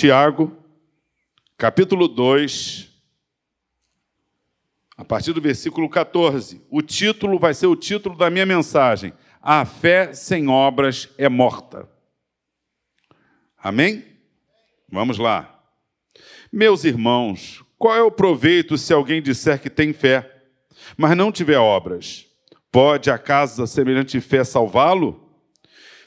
[0.00, 0.56] Tiago,
[1.58, 2.88] capítulo 2,
[4.96, 6.64] a partir do versículo 14.
[6.70, 11.86] O título vai ser o título da minha mensagem: A fé sem obras é morta.
[13.58, 14.02] Amém?
[14.90, 15.62] Vamos lá.
[16.50, 20.34] Meus irmãos, qual é o proveito se alguém disser que tem fé,
[20.96, 22.24] mas não tiver obras?
[22.72, 23.18] Pode a
[23.66, 25.29] semelhante fé salvá-lo?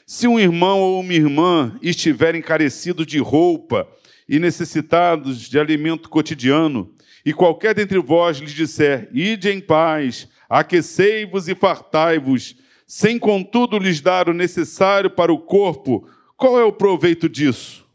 [0.06, 3.88] Se um irmão ou uma irmã estiverem carecidos de roupa
[4.28, 6.92] e necessitados de alimento cotidiano,
[7.24, 12.54] e qualquer dentre vós lhes disser: Ide em paz, aquecei-vos e fartai-vos,
[12.86, 17.86] sem contudo lhes dar o necessário para o corpo, qual é o proveito disso?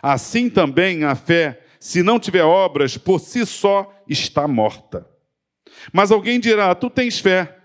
[0.00, 5.04] Assim também a fé, se não tiver obras, por si só está morta.
[5.92, 7.58] Mas alguém dirá: Tu tens fé,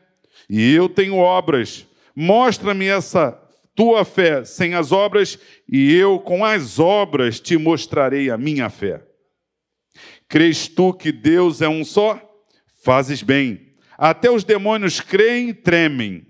[0.50, 1.86] e eu tenho obras.
[2.16, 3.41] Mostra-me essa
[3.76, 9.04] tua fé sem as obras, e eu com as obras te mostrarei a minha fé.
[10.28, 12.20] Crês tu que Deus é um só?
[12.84, 13.74] Fazes bem.
[13.98, 16.26] Até os demônios creem e tremem.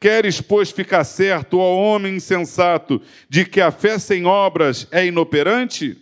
[0.00, 5.98] Queres, pois, ficar certo, ó homem insensato, de que a fé sem obras é inoperante?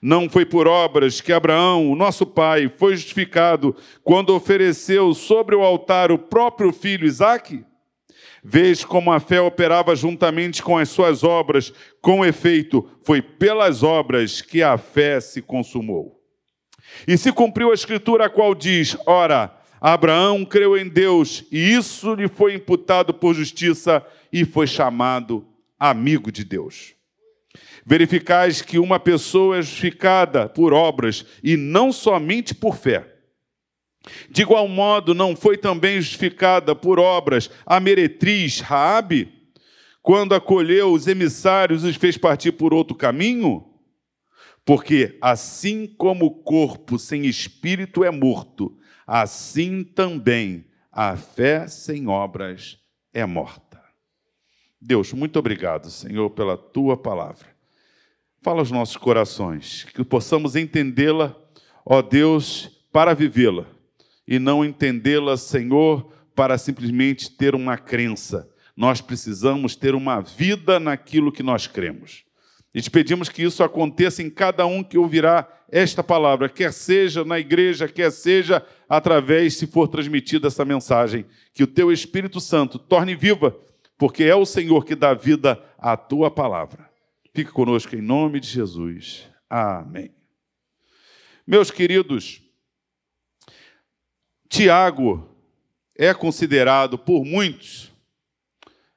[0.00, 5.62] Não foi por obras que Abraão, o nosso pai, foi justificado quando ofereceu sobre o
[5.62, 7.64] altar o próprio filho Isaque?
[8.46, 14.42] Vês como a fé operava juntamente com as suas obras, com efeito, foi pelas obras
[14.42, 16.20] que a fé se consumou.
[17.08, 22.14] E se cumpriu a escritura a qual diz: Ora, Abraão creu em Deus, e isso
[22.14, 25.46] lhe foi imputado por justiça, e foi chamado
[25.78, 26.94] amigo de Deus.
[27.86, 33.13] Verificais que uma pessoa é justificada por obras e não somente por fé.
[34.28, 39.32] De igual modo, não foi também justificada por obras a meretriz Raabe,
[40.02, 43.64] quando acolheu os emissários e os fez partir por outro caminho?
[44.64, 52.78] Porque assim como o corpo sem espírito é morto, assim também a fé sem obras
[53.12, 53.82] é morta.
[54.80, 57.48] Deus, muito obrigado, Senhor, pela tua palavra.
[58.42, 61.34] Fala aos nossos corações, que possamos entendê-la,
[61.84, 63.66] ó Deus, para vivê-la,
[64.26, 68.48] e não entendê-la, Senhor, para simplesmente ter uma crença.
[68.76, 72.24] Nós precisamos ter uma vida naquilo que nós cremos.
[72.74, 77.24] E te pedimos que isso aconteça em cada um que ouvirá esta palavra, quer seja
[77.24, 82.78] na igreja, quer seja através, se for transmitida essa mensagem, que o teu Espírito Santo
[82.78, 83.56] torne viva,
[83.96, 86.90] porque é o Senhor que dá vida à tua palavra.
[87.32, 89.28] Fique conosco em nome de Jesus.
[89.48, 90.10] Amém.
[91.46, 92.43] Meus queridos,
[94.54, 95.28] Tiago
[95.96, 97.92] é considerado por muitos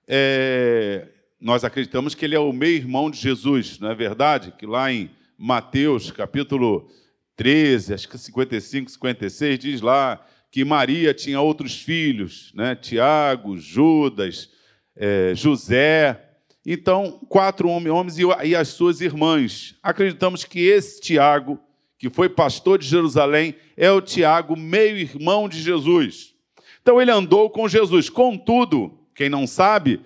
[0.08, 1.08] é,
[1.42, 4.54] nós acreditamos que ele é o meio-irmão de Jesus, não é verdade?
[4.56, 6.88] Que lá em Mateus, capítulo
[7.36, 12.76] 13, acho que 55, 56, diz lá que Maria tinha outros filhos, né?
[12.76, 14.52] Tiago, Judas,
[14.96, 16.24] é, José.
[16.64, 19.76] Então, quatro homens e as suas irmãs.
[19.82, 21.60] Acreditamos que esse Tiago,
[21.98, 26.34] que foi pastor de Jerusalém, é o Tiago, meio-irmão de Jesus.
[26.82, 28.10] Então, ele andou com Jesus.
[28.10, 30.00] Contudo, quem não sabe,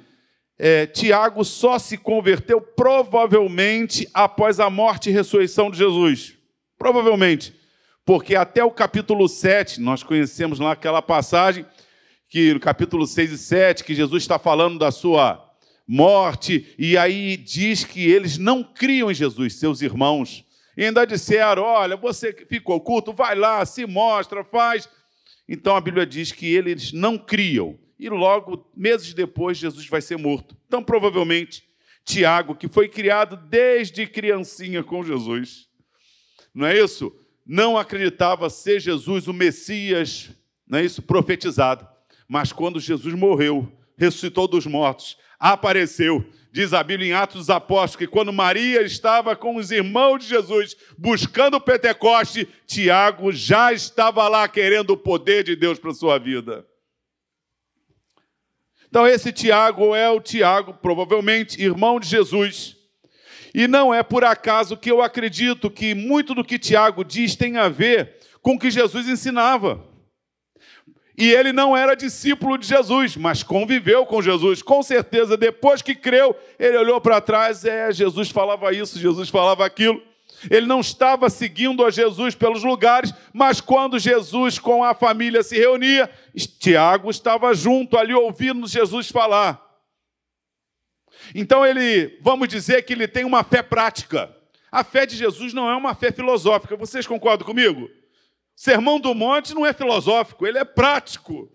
[0.58, 6.34] é, Tiago só se converteu provavelmente após a morte e ressurreição de Jesus.
[6.78, 7.54] Provavelmente.
[8.06, 11.66] Porque até o capítulo 7, nós conhecemos lá aquela passagem,
[12.28, 15.44] que no capítulo 6 e 7, que Jesus está falando da sua
[15.88, 20.46] morte, e aí diz que eles não criam em Jesus, seus irmãos.
[20.82, 24.90] E ainda disseram: olha, você ficou oculto, vai lá, se mostra, faz.
[25.48, 30.18] Então a Bíblia diz que eles não criam e logo, meses depois, Jesus vai ser
[30.18, 30.58] morto.
[30.66, 31.64] Então, provavelmente,
[32.04, 35.68] Tiago, que foi criado desde criancinha com Jesus,
[36.52, 37.16] não é isso?
[37.46, 40.32] Não acreditava ser Jesus o Messias,
[40.68, 41.04] não é isso?
[41.04, 41.88] Profetizado.
[42.28, 47.96] Mas quando Jesus morreu, ressuscitou dos mortos, apareceu, diz a Bíblia em Atos dos Apóstolos,
[47.96, 54.28] que quando Maria estava com os irmãos de Jesus buscando o Pentecoste, Tiago já estava
[54.28, 56.66] lá querendo o poder de Deus para a sua vida.
[58.90, 62.76] Então, esse Tiago é o Tiago, provavelmente irmão de Jesus.
[63.54, 67.58] E não é por acaso que eu acredito que muito do que Tiago diz tem
[67.58, 69.91] a ver com o que Jesus ensinava.
[71.22, 74.64] E ele não era discípulo de Jesus, mas conviveu com Jesus.
[74.64, 79.64] Com certeza, depois que creu, ele olhou para trás, é, Jesus falava isso, Jesus falava
[79.64, 80.02] aquilo.
[80.50, 85.56] Ele não estava seguindo a Jesus pelos lugares, mas quando Jesus com a família se
[85.56, 86.10] reunia,
[86.60, 89.64] Tiago estava junto ali ouvindo Jesus falar.
[91.36, 94.36] Então ele, vamos dizer que ele tem uma fé prática.
[94.72, 96.76] A fé de Jesus não é uma fé filosófica.
[96.76, 98.01] Vocês concordam comigo?
[98.56, 101.52] Sermão do Monte não é filosófico, ele é prático.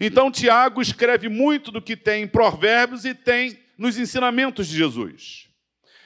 [0.00, 5.48] Então, Tiago escreve muito do que tem em Provérbios e tem nos ensinamentos de Jesus.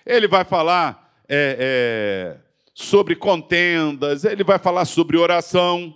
[0.04, 2.40] Ele vai falar é, é,
[2.74, 5.94] sobre contendas, ele vai falar sobre oração.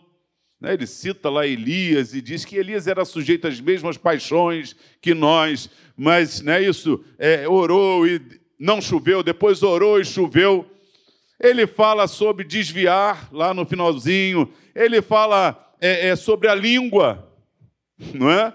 [0.60, 0.74] Né?
[0.74, 5.70] Ele cita lá Elias e diz que Elias era sujeito às mesmas paixões que nós,
[5.96, 8.20] mas né, isso é, orou e
[8.58, 10.70] não choveu, depois orou e choveu.
[11.40, 17.32] Ele fala sobre desviar lá no finalzinho, ele fala é, é, sobre a língua,
[18.12, 18.52] não é?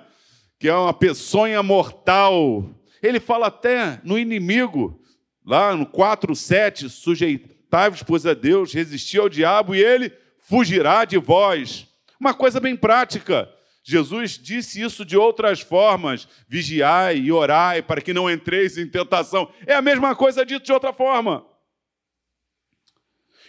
[0.59, 2.69] Que é uma peçonha mortal.
[3.01, 5.01] Ele fala até no inimigo,
[5.43, 11.17] lá no 4, 7, sujeitai-vos, pois a Deus, resistir ao diabo e ele fugirá de
[11.17, 11.87] vós.
[12.19, 13.49] Uma coisa bem prática.
[13.83, 19.49] Jesus disse isso de outras formas: vigiai e orai para que não entreis em tentação.
[19.65, 21.45] É a mesma coisa dito de outra forma.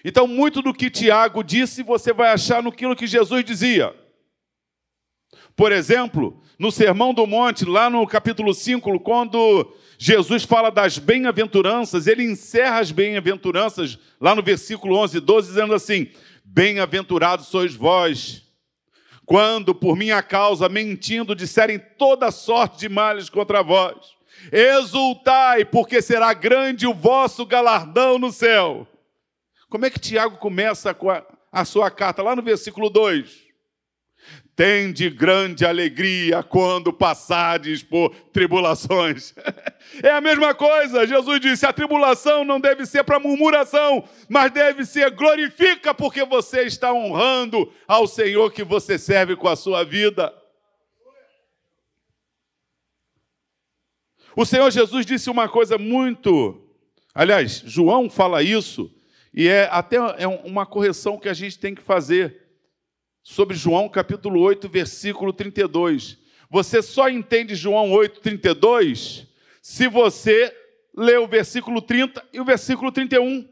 [0.09, 3.93] Então, muito do que Tiago disse, você vai achar no que Jesus dizia.
[5.57, 12.07] Por exemplo, no Sermão do Monte, lá no capítulo 5, quando Jesus fala das bem-aventuranças,
[12.07, 16.09] ele encerra as bem-aventuranças, lá no versículo 11 e 12, dizendo assim:
[16.45, 18.45] Bem-aventurados sois vós,
[19.25, 23.97] quando por minha causa, mentindo, disserem toda sorte de males contra vós.
[24.53, 28.87] Exultai, porque será grande o vosso galardão no céu.
[29.69, 30.97] Como é que Tiago começa
[31.51, 32.23] a, sua carta?
[32.23, 33.47] Lá no versículo 2.
[34.55, 39.35] Tende grande alegria quando passardes por tribulações.
[40.03, 41.07] É a mesma coisa.
[41.07, 46.63] Jesus disse: a tribulação não deve ser para murmuração, mas deve ser glorifica, porque você
[46.63, 50.35] está honrando ao Senhor que você serve com a sua vida.
[54.35, 56.61] O Senhor Jesus disse uma coisa muito.
[57.15, 58.91] Aliás, João fala isso,
[59.37, 62.41] e é até é uma correção que a gente tem que fazer
[63.23, 66.17] sobre João capítulo 8, versículo 32.
[66.49, 69.27] Você só entende João 8, 32
[69.61, 70.57] se você
[70.97, 73.47] lê o versículo 30 e o versículo 31.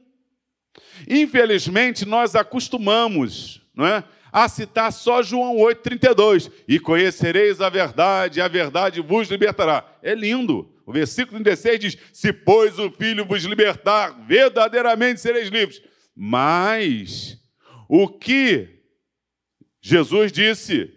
[1.06, 6.50] Infelizmente, nós acostumamos não é, a citar só João 8, 32.
[6.66, 9.84] E conhecereis a verdade, a verdade vos libertará.
[10.02, 10.74] É lindo.
[10.86, 15.82] O versículo 36 diz: Se, pois, o Filho vos libertar, verdadeiramente sereis livres.
[16.14, 17.38] Mas
[17.88, 18.81] o que
[19.81, 20.90] Jesus disse.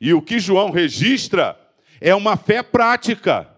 [0.00, 1.58] E o que João registra
[2.00, 3.50] é uma fé prática.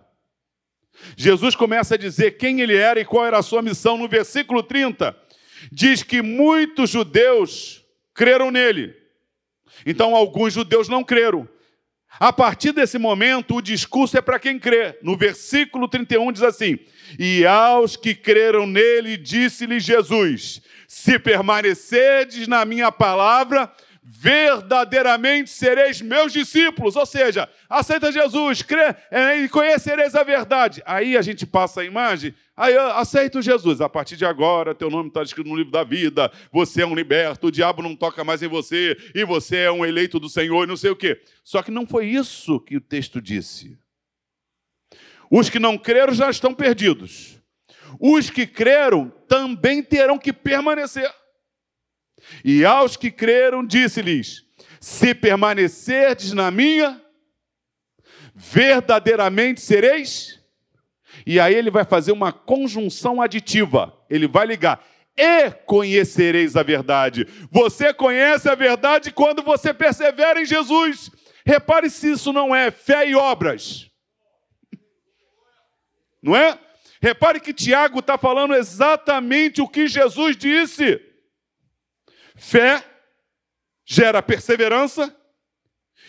[1.16, 4.62] Jesus começa a dizer quem ele era e qual era a sua missão no versículo
[4.62, 5.16] 30.
[5.72, 8.94] Diz que muitos judeus creram nele.
[9.84, 11.48] Então, alguns judeus não creram.
[12.18, 14.98] A partir desse momento, o discurso é para quem crê.
[15.02, 16.78] No versículo 31 diz assim:
[17.18, 23.70] E aos que creram nele, disse-lhe Jesus: Se permanecerdes na minha palavra,
[24.08, 30.80] verdadeiramente sereis meus discípulos, ou seja, aceita Jesus, crê é, e conhecereis a verdade.
[30.86, 35.08] Aí a gente passa a imagem, aí aceita Jesus, a partir de agora teu nome
[35.08, 38.44] está escrito no livro da vida, você é um liberto, o diabo não toca mais
[38.44, 41.20] em você, e você é um eleito do Senhor, e não sei o quê.
[41.42, 43.76] Só que não foi isso que o texto disse.
[45.28, 47.40] Os que não creram já estão perdidos.
[47.98, 51.12] Os que creram também terão que permanecer.
[52.44, 54.42] E aos que creram, disse-lhes:
[54.80, 57.00] Se permanecerdes na minha,
[58.34, 60.40] verdadeiramente sereis.
[61.26, 63.92] E aí ele vai fazer uma conjunção aditiva.
[64.08, 64.84] Ele vai ligar
[65.16, 67.26] e conhecereis a verdade.
[67.50, 71.10] Você conhece a verdade quando você persevera em Jesus.
[71.44, 73.90] Repare se isso não é fé e obras.
[76.22, 76.58] Não é?
[77.00, 81.00] Repare que Tiago está falando exatamente o que Jesus disse.
[82.36, 82.84] Fé
[83.84, 85.14] gera perseverança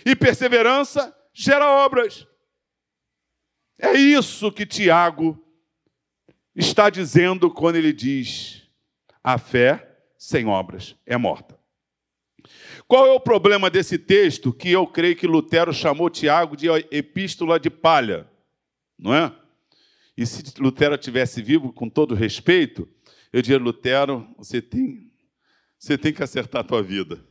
[0.06, 2.28] e perseverança gera obras.
[3.80, 5.42] É isso que Tiago
[6.56, 8.68] está dizendo quando ele diz:
[9.24, 11.58] a fé sem obras é morta.
[12.88, 17.60] Qual é o problema desse texto que eu creio que Lutero chamou Tiago de epístola
[17.60, 18.30] de palha?
[18.98, 19.34] Não é?
[20.16, 22.90] E se Lutero tivesse vivo, com todo respeito,
[23.32, 25.07] eu diria: Lutero, você tem
[25.78, 27.24] você tem que acertar a tua vida.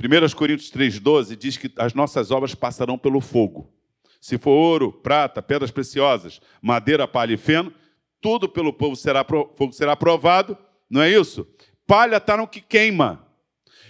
[0.00, 3.72] 1 Coríntios 3,12 diz que as nossas obras passarão pelo fogo.
[4.20, 7.72] Se for ouro, prata, pedras preciosas, madeira, palha e feno,
[8.20, 10.56] tudo pelo povo será, fogo será provado,
[10.88, 11.46] não é isso?
[11.86, 13.26] Palha está no que queima.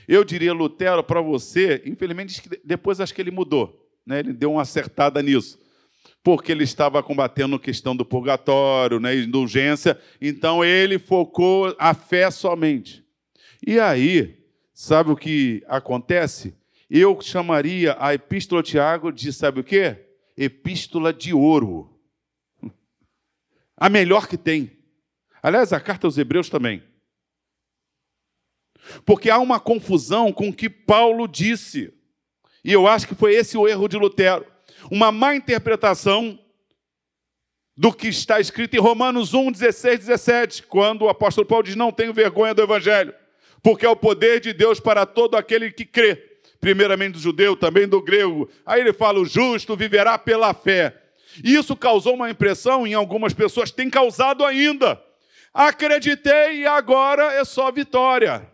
[0.06, 3.86] Eu diria, Lutero, para você, infelizmente, depois acho que ele mudou.
[4.06, 5.58] né, ele deu uma acertada nisso.
[6.22, 12.30] Porque ele estava combatendo a questão do purgatório, né, indulgência, então ele focou a fé
[12.30, 13.04] somente.
[13.66, 16.56] E aí, sabe o que acontece?
[16.88, 20.06] Eu chamaria a Epístola de Tiago de, sabe o quê?
[20.36, 21.98] Epístola de ouro.
[23.76, 24.78] A melhor que tem.
[25.42, 26.82] Aliás, a carta aos Hebreus também.
[29.04, 31.92] Porque há uma confusão com o que Paulo disse.
[32.64, 34.46] E eu acho que foi esse o erro de Lutero.
[34.90, 36.38] Uma má interpretação
[37.76, 41.92] do que está escrito em Romanos 1, 16, 17, quando o apóstolo Paulo diz: Não
[41.92, 43.14] tenho vergonha do evangelho,
[43.62, 46.16] porque é o poder de Deus para todo aquele que crê,
[46.60, 48.48] primeiramente do judeu, também do grego.
[48.64, 50.96] Aí ele fala: O justo viverá pela fé.
[51.42, 55.00] Isso causou uma impressão em algumas pessoas, tem causado ainda.
[55.52, 58.48] Acreditei e agora é só vitória.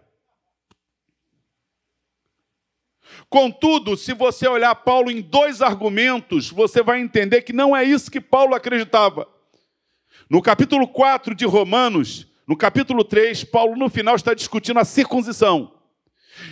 [3.28, 8.10] Contudo, se você olhar Paulo em dois argumentos, você vai entender que não é isso
[8.10, 9.26] que Paulo acreditava.
[10.28, 15.72] No capítulo 4 de Romanos, no capítulo 3, Paulo no final está discutindo a circuncisão.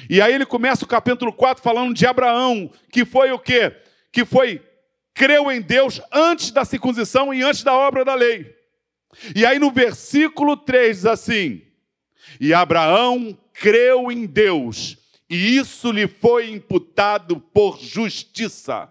[0.09, 3.75] E aí ele começa o capítulo 4 falando de Abraão, que foi o quê?
[4.11, 4.63] Que foi
[5.15, 8.57] creu em Deus antes da circuncisão e antes da obra da lei.
[9.37, 11.63] E aí no versículo 3 diz assim:
[12.41, 14.97] E Abraão creu em Deus,
[15.29, 18.91] e isso lhe foi imputado por justiça.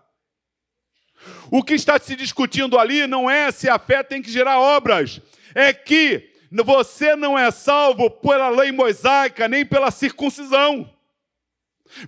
[1.49, 5.21] O que está se discutindo ali não é se a fé tem que gerar obras,
[5.53, 10.89] é que você não é salvo pela lei mosaica nem pela circuncisão,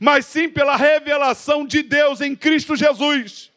[0.02, 3.52] mas sim pela revelação de Deus em Cristo Jesus.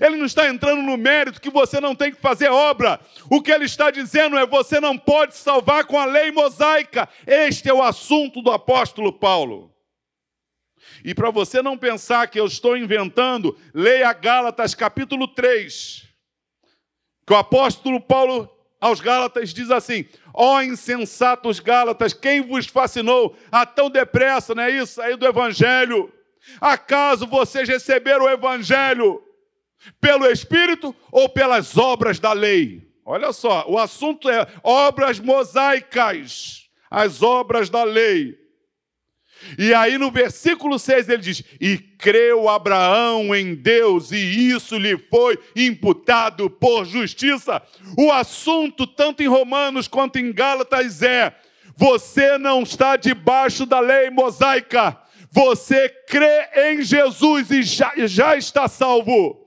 [0.00, 3.00] Ele não está entrando no mérito que você não tem que fazer obra.
[3.30, 7.08] O que ele está dizendo é: você não pode salvar com a lei mosaica.
[7.26, 9.72] Este é o assunto do apóstolo Paulo.
[11.04, 16.04] E para você não pensar que eu estou inventando, leia Gálatas capítulo 3.
[17.24, 18.55] Que o apóstolo Paulo
[18.86, 24.62] aos Gálatas diz assim: Ó oh, insensatos Gálatas, quem vos fascinou a tão depressa, não
[24.62, 25.00] é isso?
[25.00, 26.12] Aí do Evangelho.
[26.60, 29.20] Acaso vocês receberam o Evangelho
[30.00, 32.86] pelo Espírito ou pelas obras da lei?
[33.04, 38.38] Olha só, o assunto é obras mosaicas, as obras da lei.
[39.58, 44.96] E aí no versículo 6 ele diz: E creu Abraão em Deus, e isso lhe
[44.96, 47.62] foi imputado por justiça.
[47.96, 51.34] O assunto, tanto em Romanos quanto em Gálatas, é:
[51.76, 54.98] você não está debaixo da lei mosaica,
[55.30, 59.46] você crê em Jesus e já, já está salvo.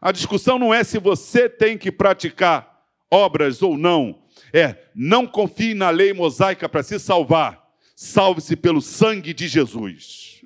[0.00, 2.72] A discussão não é se você tem que praticar
[3.10, 4.20] obras ou não.
[4.52, 7.61] É, não confie na lei mosaica para se salvar.
[8.02, 10.44] Salve-se pelo sangue de Jesus.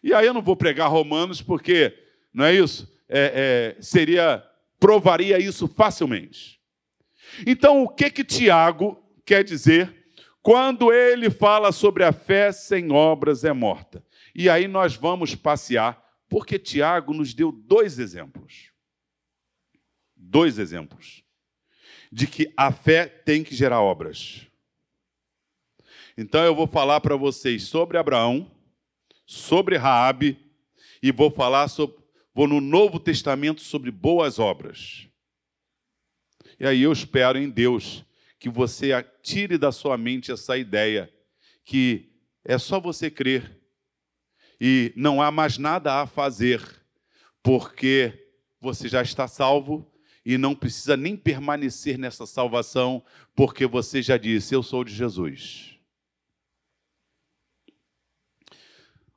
[0.00, 1.92] E aí eu não vou pregar Romanos porque,
[2.32, 2.88] não é isso?
[3.08, 4.44] É, é, seria,
[4.78, 6.60] provaria isso facilmente.
[7.44, 9.92] Então, o que que Tiago quer dizer
[10.40, 14.04] quando ele fala sobre a fé sem obras é morta?
[14.32, 18.70] E aí nós vamos passear porque Tiago nos deu dois exemplos.
[20.14, 21.24] Dois exemplos.
[22.12, 24.45] De que a fé tem que gerar obras.
[26.18, 28.50] Então eu vou falar para vocês sobre Abraão,
[29.26, 30.38] sobre Raabe
[31.02, 31.98] e vou falar sobre,
[32.34, 35.06] vou no Novo Testamento sobre boas obras.
[36.58, 38.02] E aí eu espero em Deus
[38.38, 38.90] que você
[39.22, 41.12] tire da sua mente essa ideia
[41.66, 42.10] que
[42.42, 43.60] é só você crer
[44.58, 46.62] e não há mais nada a fazer,
[47.42, 49.92] porque você já está salvo
[50.24, 53.04] e não precisa nem permanecer nessa salvação,
[53.34, 55.75] porque você já disse: Eu sou de Jesus.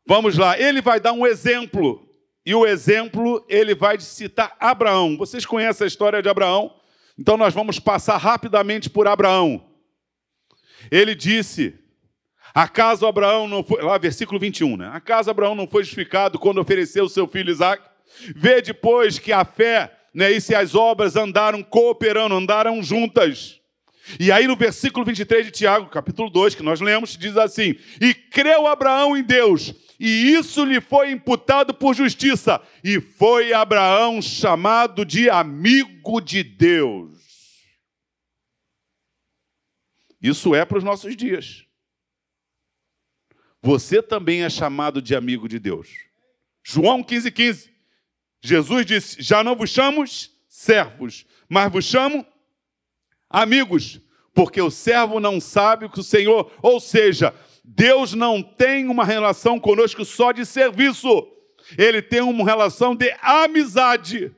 [0.09, 2.03] Vamos lá, ele vai dar um exemplo,
[2.43, 5.15] e o exemplo ele vai citar Abraão.
[5.15, 6.73] Vocês conhecem a história de Abraão?
[7.15, 9.63] Então nós vamos passar rapidamente por Abraão.
[10.89, 11.75] Ele disse:
[12.55, 13.83] Acaso Abraão não foi.
[13.83, 14.89] Lá, versículo 21, né?
[14.91, 17.83] Acaso Abraão não foi justificado quando ofereceu seu filho Isaac?
[18.35, 23.59] Vê depois que a fé né, e se as obras andaram cooperando, andaram juntas.
[24.19, 28.11] E aí no versículo 23 de Tiago, capítulo 2, que nós lemos, diz assim: E
[28.11, 35.03] creu Abraão em Deus, e isso lhe foi imputado por justiça, e foi Abraão chamado
[35.03, 37.19] de amigo de Deus.
[40.21, 41.69] Isso é para os nossos dias
[43.61, 45.89] você também é chamado de amigo de Deus.
[46.63, 47.31] João 15,15.
[47.31, 47.69] 15.
[48.41, 50.03] Jesus disse: Já não vos chamo
[50.47, 52.25] servos, mas vos chamo
[53.29, 53.99] amigos,
[54.33, 57.33] porque o servo não sabe o que o Senhor, ou seja,
[57.71, 61.27] Deus não tem uma relação conosco só de serviço.
[61.77, 64.35] Ele tem uma relação de amizade.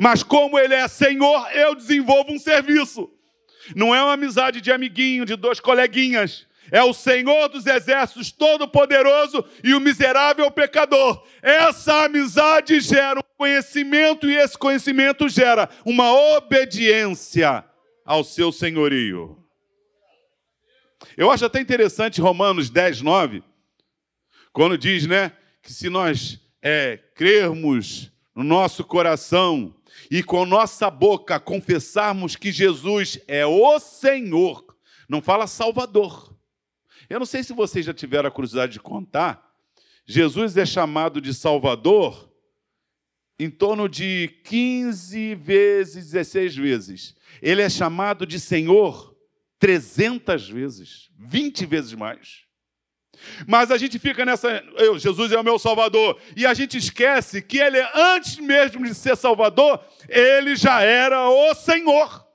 [0.00, 3.10] Mas como ele é Senhor, eu desenvolvo um serviço.
[3.76, 6.46] Não é uma amizade de amiguinho, de dois coleguinhas.
[6.70, 11.22] É o Senhor dos exércitos todo-poderoso e o miserável pecador.
[11.42, 17.62] Essa amizade gera um conhecimento e esse conhecimento gera uma obediência
[18.06, 19.43] ao seu senhorio.
[21.16, 23.42] Eu acho até interessante Romanos 10, 9,
[24.52, 25.32] quando diz, né,
[25.62, 29.74] que se nós é, crermos no nosso coração
[30.10, 34.64] e com nossa boca confessarmos que Jesus é o Senhor,
[35.08, 36.34] não fala Salvador.
[37.08, 39.54] Eu não sei se vocês já tiveram a curiosidade de contar,
[40.06, 42.30] Jesus é chamado de Salvador
[43.38, 47.16] em torno de 15 vezes, 16 vezes.
[47.42, 49.13] Ele é chamado de Senhor
[49.64, 52.44] 300 vezes, 20 vezes mais.
[53.48, 57.40] Mas a gente fica nessa, eu, Jesus é o meu Salvador, e a gente esquece
[57.40, 62.28] que ele, antes mesmo de ser Salvador, ele já era o Senhor.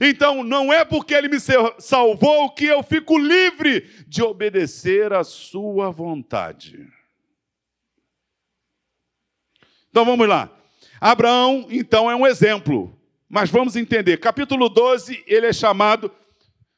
[0.00, 1.40] Então, não é porque ele me
[1.80, 6.88] salvou que eu fico livre de obedecer à sua vontade.
[9.90, 10.56] Então vamos lá.
[11.00, 12.96] Abraão, então, é um exemplo.
[13.28, 14.18] Mas vamos entender.
[14.18, 16.10] Capítulo 12, ele é chamado,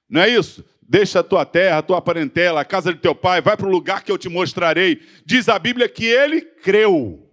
[0.08, 0.64] não é isso?
[0.82, 3.70] Deixa a tua terra, a tua parentela, a casa de teu pai, vai para o
[3.70, 5.02] lugar que eu te mostrarei.
[5.24, 7.28] Diz a Bíblia que ele creu.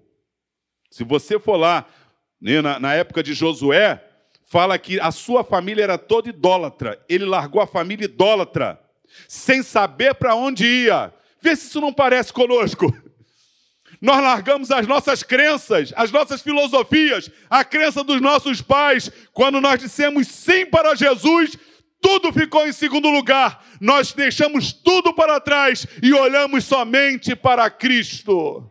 [0.89, 1.85] Se você for lá,
[2.41, 4.03] né, na, na época de Josué,
[4.49, 6.99] fala que a sua família era toda idólatra.
[7.07, 8.79] Ele largou a família idólatra,
[9.27, 11.13] sem saber para onde ia.
[11.41, 12.93] Vê se isso não parece conosco.
[14.03, 19.09] Nós largamos as nossas crenças, as nossas filosofias, a crença dos nossos pais.
[19.31, 21.57] Quando nós dissemos sim para Jesus,
[22.01, 23.63] tudo ficou em segundo lugar.
[23.79, 28.69] Nós deixamos tudo para trás e olhamos somente para Cristo.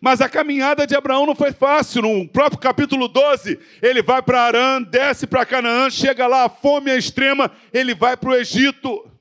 [0.00, 2.02] Mas a caminhada de Abraão não foi fácil.
[2.02, 6.92] No próprio capítulo 12, ele vai para Arã, desce para Canaã, chega lá, a fome
[6.92, 9.11] é extrema, ele vai para o Egito.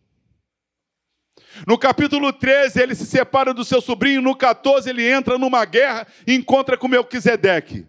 [1.68, 4.22] No capítulo 13, ele se separa do seu sobrinho.
[4.22, 7.86] No 14, ele entra numa guerra e encontra com Melquisedeque.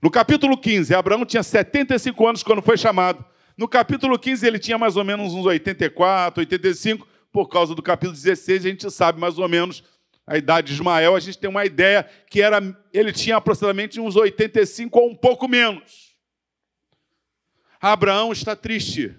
[0.00, 3.24] No capítulo 15, Abraão tinha 75 anos quando foi chamado.
[3.56, 7.06] No capítulo 15, ele tinha mais ou menos uns 84, 85.
[7.32, 9.82] Por causa do capítulo 16, a gente sabe mais ou menos
[10.24, 11.16] a idade de Ismael.
[11.16, 12.60] A gente tem uma ideia que era,
[12.92, 16.14] ele tinha aproximadamente uns 85 ou um pouco menos.
[17.80, 19.14] Abraão está triste.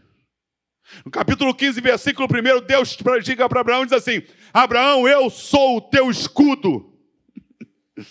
[1.06, 4.24] No capítulo 15, versículo 1, Deus diga para Abraão diz assim:
[4.54, 6.94] Abraão, eu sou o teu escudo.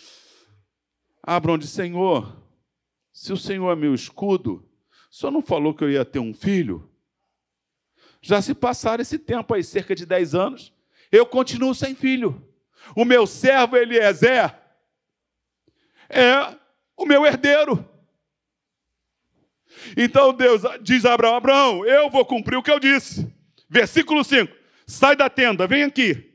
[1.23, 2.41] Abraão diz: Senhor,
[3.13, 4.65] se o Senhor é meu escudo,
[5.11, 6.89] o Senhor não falou que eu ia ter um filho?
[8.21, 10.73] Já se passaram esse tempo aí, cerca de 10 anos,
[11.11, 12.45] eu continuo sem filho.
[12.95, 14.55] O meu servo Eliezer
[16.09, 16.57] é
[16.97, 17.89] o meu herdeiro.
[19.97, 23.27] Então Deus diz a Abraão: Abraão, eu vou cumprir o que eu disse.
[23.69, 24.53] Versículo 5:
[24.87, 26.33] Sai da tenda, vem aqui.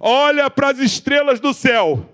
[0.00, 2.08] Olha para as estrelas do céu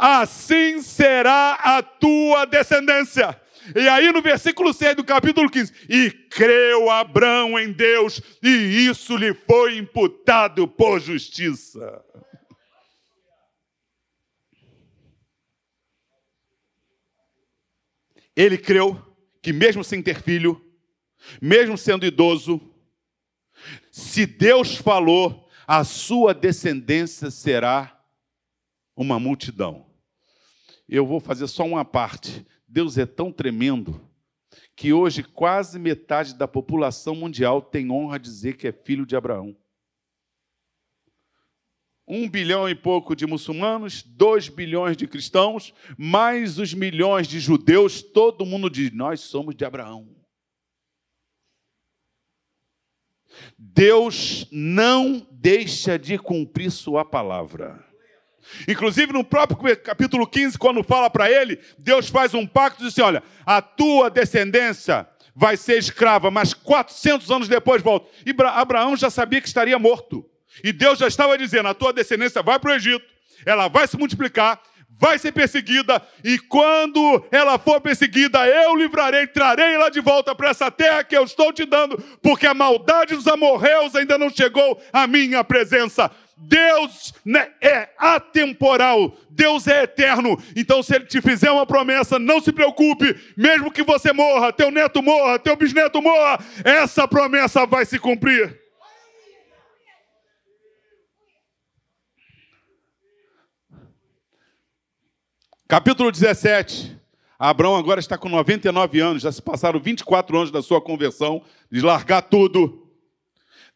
[0.00, 3.38] assim será a tua descendência.
[3.76, 9.16] E aí no versículo 6 do capítulo 15, e creu Abraão em Deus, e isso
[9.16, 12.02] lhe foi imputado por justiça.
[18.34, 18.98] Ele creu
[19.42, 20.64] que mesmo sem ter filho,
[21.40, 22.60] mesmo sendo idoso,
[23.90, 28.02] se Deus falou, a sua descendência será
[28.96, 29.90] uma multidão
[30.90, 32.44] eu vou fazer só uma parte.
[32.66, 34.00] Deus é tão tremendo
[34.74, 39.14] que hoje quase metade da população mundial tem honra de dizer que é filho de
[39.14, 39.56] Abraão.
[42.12, 48.02] Um bilhão e pouco de muçulmanos, dois bilhões de cristãos, mais os milhões de judeus,
[48.02, 50.08] todo mundo diz: Nós somos de Abraão.
[53.56, 57.84] Deus não deixa de cumprir Sua palavra.
[58.66, 62.94] Inclusive no próprio capítulo 15, quando fala para ele, Deus faz um pacto e diz
[62.94, 68.10] assim: olha, a tua descendência vai ser escrava, mas 400 anos depois volta.
[68.26, 70.29] E Abraão já sabia que estaria morto.
[70.62, 73.04] E Deus já estava dizendo: a tua descendência vai para o Egito,
[73.44, 74.60] ela vai se multiplicar,
[75.00, 80.50] vai ser perseguida, e quando ela for perseguida, eu livrarei, trarei ela de volta para
[80.50, 84.80] essa terra que eu estou te dando, porque a maldade dos amorreus ainda não chegou
[84.92, 86.10] à minha presença.
[86.42, 90.42] Deus né, é atemporal, Deus é eterno.
[90.56, 94.70] Então, se Ele te fizer uma promessa, não se preocupe, mesmo que você morra, teu
[94.70, 98.58] neto morra, teu bisneto morra, essa promessa vai se cumprir.
[105.70, 106.98] Capítulo 17.
[107.38, 111.80] Abraão agora está com 99 anos, já se passaram 24 anos da sua conversão, de
[111.80, 112.90] largar tudo.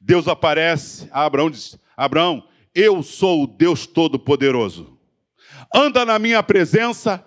[0.01, 4.99] Deus aparece Abraão diz: Abraão, eu sou o Deus Todo-Poderoso.
[5.73, 7.25] Anda na minha presença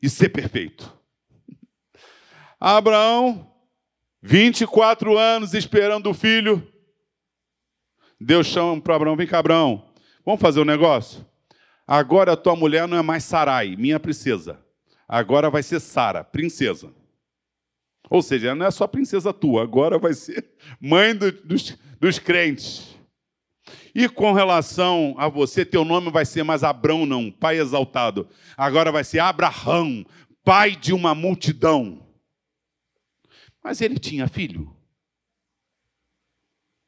[0.00, 0.96] e ser perfeito.
[2.60, 3.52] Abraão,
[4.22, 6.64] 24 anos esperando o filho.
[8.20, 9.90] Deus chama para Abraão: vem cá, Abraão,
[10.24, 11.33] vamos fazer um negócio?
[11.86, 14.58] Agora a tua mulher não é mais Sarai, minha princesa.
[15.06, 16.92] Agora vai ser Sara, princesa.
[18.08, 22.18] Ou seja, ela não é só princesa tua, agora vai ser mãe do, dos, dos
[22.18, 22.94] crentes.
[23.94, 28.28] E com relação a você, teu nome vai ser mais Abrão, não, pai exaltado.
[28.56, 30.04] Agora vai ser Abraão,
[30.42, 32.06] pai de uma multidão.
[33.62, 34.76] Mas ele tinha filho.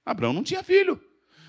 [0.05, 1.01] Abraão não tinha filho.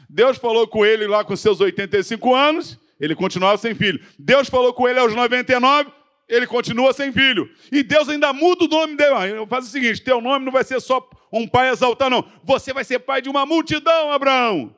[0.10, 4.03] Deus falou com ele lá com seus 85 anos, ele continuava sem filho.
[4.17, 5.91] Deus falou com ele aos 99,
[6.27, 7.49] ele continua sem filho.
[7.71, 9.13] E Deus ainda muda o nome dele.
[9.13, 12.29] Ah, faz o seguinte: teu nome não vai ser só um pai exaltar, não.
[12.43, 14.75] Você vai ser pai de uma multidão, Abraão.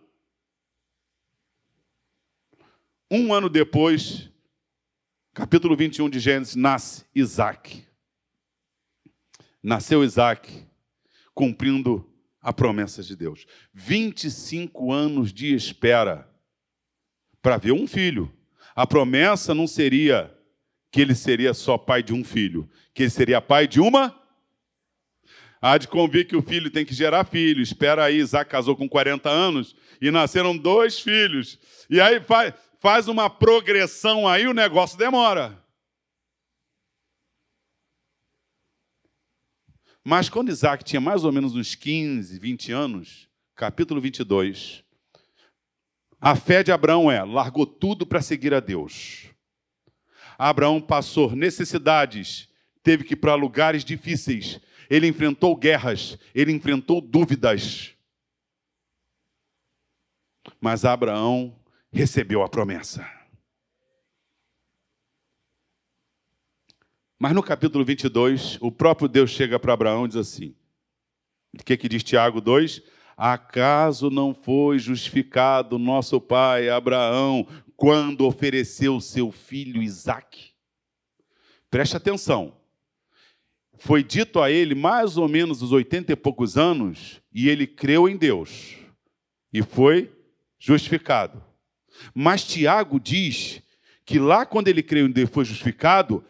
[3.12, 4.29] Um ano depois,
[5.34, 7.84] capítulo 21 de Gênesis, nasce Isaac.
[9.62, 10.65] Nasceu Isaac,
[11.34, 12.08] cumprindo
[12.39, 13.45] a promessa de Deus.
[13.73, 16.28] 25 anos de espera
[17.41, 18.32] para ver um filho.
[18.75, 20.36] A promessa não seria
[20.91, 24.15] que ele seria só pai de um filho, que ele seria pai de uma.
[25.62, 27.62] Há de convir que o filho tem que gerar filho.
[27.62, 31.60] Espera aí, Isaac casou com 40 anos e nasceram dois filhos.
[31.89, 35.62] E aí faz, faz uma progressão aí, o negócio demora.
[40.04, 44.84] Mas quando Isaac tinha mais ou menos uns 15, 20 anos, capítulo 22,
[46.19, 49.29] a fé de Abraão é: largou tudo para seguir a Deus.
[50.38, 52.47] Abraão passou necessidades,
[52.82, 57.93] teve que ir para lugares difíceis, ele enfrentou guerras, ele enfrentou dúvidas.
[60.60, 61.58] Mas Abraão
[61.91, 63.08] recebeu a promessa.
[67.17, 70.55] Mas no capítulo 22, o próprio Deus chega para Abraão e diz assim:
[71.53, 72.82] o que, que diz Tiago 2?
[73.21, 80.51] Acaso não foi justificado nosso pai Abraão quando ofereceu seu filho Isaque?
[81.69, 82.55] Preste atenção.
[83.77, 88.08] Foi dito a ele mais ou menos os oitenta e poucos anos, e ele creu
[88.08, 88.77] em Deus
[89.51, 90.10] e foi
[90.58, 91.43] justificado.
[92.15, 93.62] Mas Tiago diz
[94.05, 96.23] que lá quando ele creu em Deus foi justificado,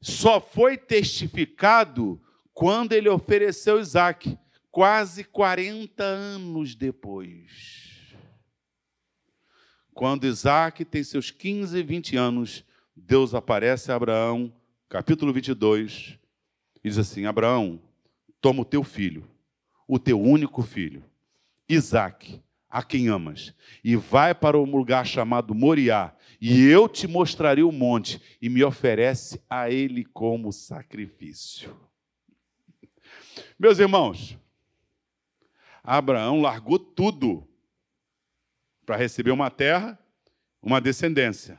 [0.00, 2.22] só foi testificado
[2.54, 4.38] quando ele ofereceu Isaac
[4.70, 8.14] quase 40 anos depois.
[9.92, 12.64] Quando Isaac tem seus 15, 20 anos,
[12.96, 14.52] Deus aparece a Abraão,
[14.88, 16.18] capítulo 22,
[16.82, 17.80] e diz assim: Abraão,
[18.40, 19.28] toma o teu filho,
[19.86, 21.04] o teu único filho,
[21.68, 23.52] Isaac, a quem amas,
[23.82, 28.62] e vai para um lugar chamado Moriá, e eu te mostrarei o monte, e me
[28.62, 31.76] oferece a ele como sacrifício.
[33.58, 34.38] Meus irmãos,
[35.82, 37.46] Abraão largou tudo
[38.84, 39.98] para receber uma terra,
[40.62, 41.58] uma descendência.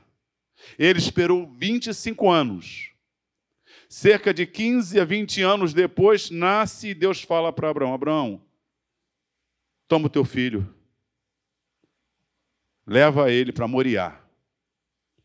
[0.78, 2.92] Ele esperou 25 anos.
[3.90, 8.42] Cerca de 15 a 20 anos depois, nasce e Deus fala para Abraão: Abraão,
[9.88, 10.74] toma o teu filho,
[12.88, 14.22] leva ele para Moriá,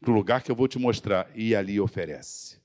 [0.01, 2.61] para o lugar que eu vou te mostrar, e ali oferece.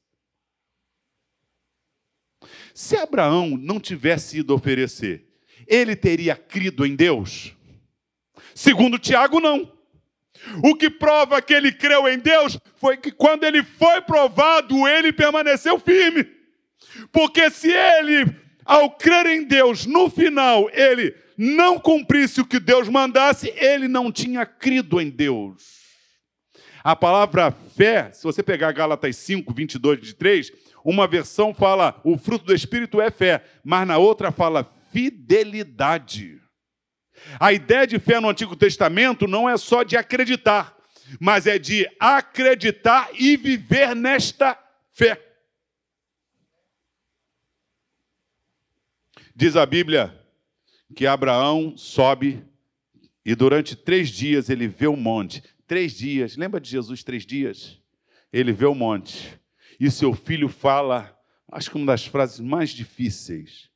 [2.73, 5.30] Se Abraão não tivesse ido oferecer,
[5.67, 7.53] ele teria crido em Deus?
[8.53, 9.71] Segundo Tiago, não.
[10.63, 15.13] O que prova que ele creu em Deus foi que quando ele foi provado, ele
[15.13, 16.25] permaneceu firme.
[17.11, 22.87] Porque se ele, ao crer em Deus, no final ele não cumprisse o que Deus
[22.89, 25.81] mandasse, ele não tinha crido em Deus.
[26.83, 30.51] A palavra fé, se você pegar Gálatas 5, 22, 23,
[30.83, 36.41] uma versão fala o fruto do Espírito é fé, mas na outra fala fidelidade.
[37.39, 40.75] A ideia de fé no Antigo Testamento não é só de acreditar,
[41.19, 44.57] mas é de acreditar e viver nesta
[44.89, 45.19] fé.
[49.35, 50.17] Diz a Bíblia
[50.95, 52.45] que Abraão sobe
[53.25, 55.43] e durante três dias ele vê o monte.
[55.65, 57.79] Três dias, lembra de Jesus, três dias?
[58.31, 59.39] Ele vê o monte.
[59.79, 61.17] E seu filho fala,
[61.51, 63.70] acho que uma das frases mais difíceis: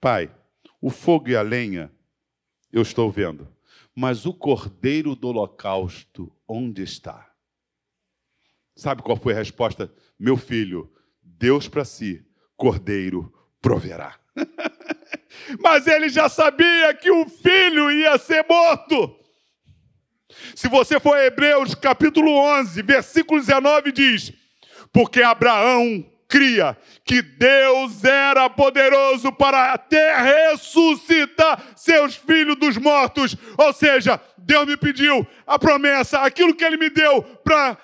[0.00, 0.30] Pai,
[0.80, 1.90] o fogo e a lenha
[2.72, 3.48] eu estou vendo,
[3.94, 7.28] mas o cordeiro do holocausto, onde está?
[8.76, 9.92] Sabe qual foi a resposta?
[10.18, 12.24] Meu filho, Deus para si,
[12.56, 14.18] cordeiro proverá.
[15.60, 19.18] Mas ele já sabia que o filho ia ser morto.
[20.54, 24.32] Se você for a Hebreus capítulo 11, versículo 19 diz:
[24.92, 30.14] Porque Abraão cria que Deus era poderoso para até
[30.50, 33.34] ressuscitar seus filhos dos mortos.
[33.56, 37.78] Ou seja, Deus me pediu a promessa, aquilo que ele me deu para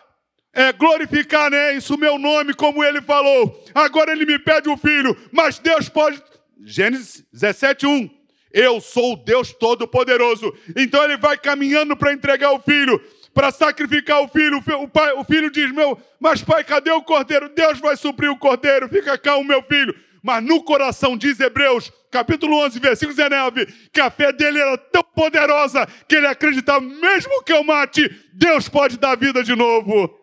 [0.52, 1.74] é, glorificar, né?
[1.74, 3.64] Isso meu nome, como ele falou.
[3.74, 6.22] Agora ele me pede um filho, mas Deus pode.
[6.62, 8.10] Gênesis 17, 1.
[8.52, 10.54] Eu sou o Deus Todo-Poderoso.
[10.76, 13.02] Então ele vai caminhando para entregar o filho,
[13.34, 14.58] para sacrificar o filho.
[14.58, 17.48] O, pai, o filho diz: Meu, mas pai, cadê o cordeiro?
[17.48, 18.88] Deus vai suprir o cordeiro.
[18.88, 19.94] Fica calmo, meu filho.
[20.22, 25.02] Mas no coração, diz Hebreus, capítulo 11, versículo 19, que a fé dele era tão
[25.02, 30.18] poderosa que ele acreditava, mesmo que eu mate, Deus pode dar vida de novo.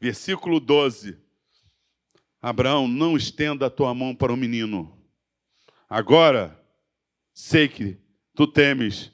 [0.00, 1.18] Versículo 12.
[2.40, 4.96] Abraão, não estenda a tua mão para o menino.
[5.88, 6.56] Agora,
[7.34, 7.98] sei que
[8.40, 9.12] tu temes.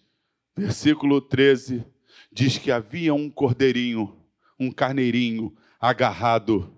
[0.56, 1.84] Versículo 13
[2.30, 4.16] diz que havia um cordeirinho,
[4.56, 6.72] um carneirinho agarrado.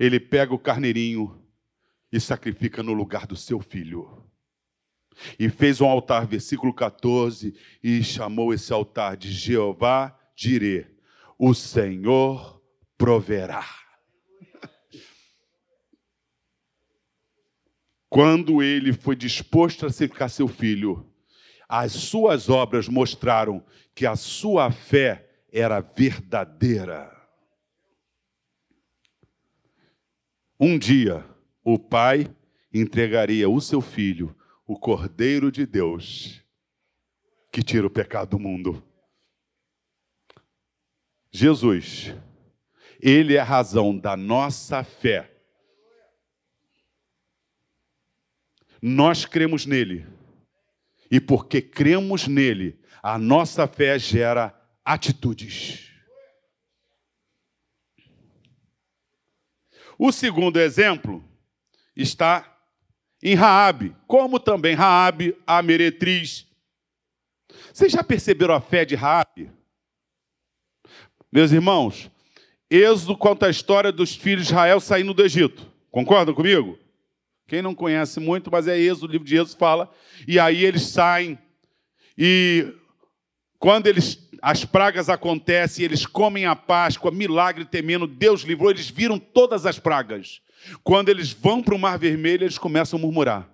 [0.00, 1.40] Ele pega o carneirinho
[2.10, 4.26] e sacrifica no lugar do seu filho.
[5.38, 10.88] E fez um altar, versículo 14, e chamou esse altar de Jeová Dirê,
[11.38, 12.60] o Senhor
[12.98, 13.64] proverá.
[18.08, 21.11] Quando ele foi disposto a sacrificar seu filho,
[21.74, 27.10] as suas obras mostraram que a sua fé era verdadeira.
[30.60, 31.24] Um dia,
[31.64, 32.30] o pai
[32.74, 36.44] entregaria o seu filho, o Cordeiro de Deus,
[37.50, 38.84] que tira o pecado do mundo.
[41.30, 42.14] Jesus
[43.00, 45.32] ele é a razão da nossa fé.
[48.82, 50.06] Nós cremos nele.
[51.12, 55.90] E porque cremos nele, a nossa fé gera atitudes.
[59.98, 61.22] O segundo exemplo
[61.94, 62.58] está
[63.22, 66.46] em Raabe, como também Raabe, a meretriz.
[67.74, 69.52] Vocês já perceberam a fé de Raabe?
[71.30, 72.10] Meus irmãos,
[72.70, 75.70] Êxodo conta a história dos filhos de Israel saindo do Egito.
[75.90, 76.78] Concordam comigo?
[77.52, 79.92] Quem não conhece muito, mas é Êxodo, o livro de Êxodo fala.
[80.26, 81.38] E aí eles saem
[82.16, 82.72] e
[83.58, 89.18] quando eles as pragas acontecem, eles comem a Páscoa, milagre temendo, Deus livrou, eles viram
[89.18, 90.40] todas as pragas.
[90.82, 93.46] Quando eles vão para o Mar Vermelho, eles começam a murmurar.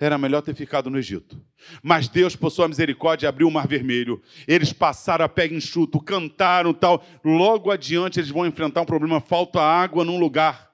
[0.00, 1.40] Era melhor ter ficado no Egito.
[1.84, 4.20] Mas Deus, por sua misericórdia, abriu o mar vermelho.
[4.48, 7.06] Eles passaram a pé enxuto, cantaram tal.
[7.24, 10.68] Logo adiante eles vão enfrentar um problema: falta água num lugar.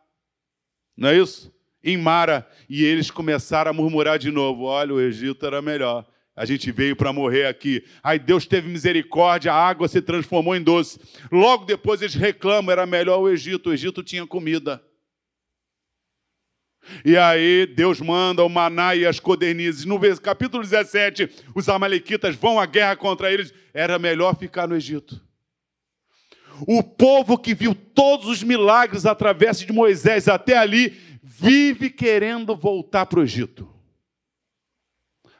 [0.96, 1.52] Não é isso?
[1.82, 2.46] Em Mara.
[2.68, 6.06] E eles começaram a murmurar de novo: olha, o Egito era melhor.
[6.36, 7.84] A gente veio para morrer aqui.
[8.02, 10.98] Aí Deus teve misericórdia, a água se transformou em doce.
[11.30, 13.70] Logo depois eles reclamam: era melhor o Egito.
[13.70, 14.82] O Egito tinha comida.
[17.04, 19.84] E aí Deus manda o maná e as codernizes.
[19.84, 23.52] No capítulo 17, os amalequitas vão à guerra contra eles.
[23.72, 25.20] Era melhor ficar no Egito.
[26.66, 30.94] O povo que viu todos os milagres através de Moisés até ali,
[31.40, 33.68] vive querendo voltar para o Egito.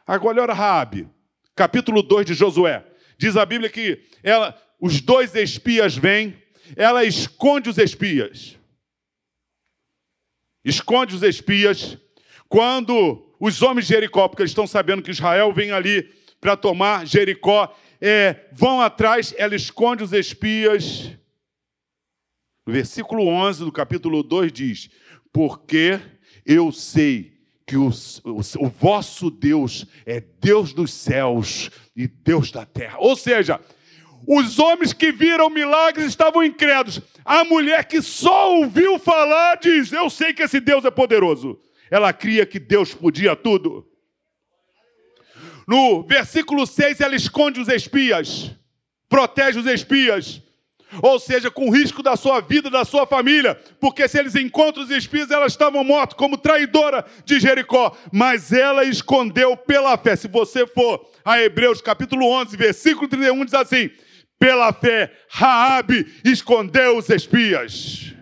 [0.06, 1.08] Agora olha Raabe,
[1.54, 2.84] capítulo 2 de Josué.
[3.18, 6.40] Diz a Bíblia que ela, os dois espias vêm,
[6.76, 8.58] ela esconde os espias
[10.64, 11.98] esconde os espias.
[12.48, 16.02] Quando os homens de Jericó, porque eles estão sabendo que Israel vem ali
[16.40, 21.10] para tomar Jericó, é, vão atrás, ela esconde os espias.
[22.66, 24.90] No versículo 11 do capítulo 2 diz:
[25.32, 26.00] Porque
[26.44, 27.88] eu sei que o,
[28.24, 32.96] o, o vosso Deus é Deus dos céus e Deus da terra.
[32.98, 33.60] Ou seja,
[34.26, 37.00] os homens que viram milagres estavam incrédulos.
[37.24, 41.58] A mulher que só ouviu falar diz: Eu sei que esse Deus é poderoso.
[41.90, 43.86] Ela cria que Deus podia tudo.
[45.66, 48.50] No versículo 6, ela esconde os espias,
[49.08, 50.42] protege os espias,
[51.02, 54.90] ou seja, com risco da sua vida, da sua família, porque se eles encontram os
[54.90, 60.16] espias, elas estavam mortas como traidora de Jericó, mas ela escondeu pela fé.
[60.16, 63.90] Se você for a Hebreus capítulo 11, versículo 31, diz assim:
[64.38, 68.14] pela fé, Raabe escondeu os espias.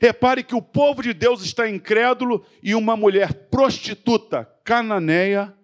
[0.00, 5.54] Repare que o povo de Deus está incrédulo e uma mulher prostituta cananeia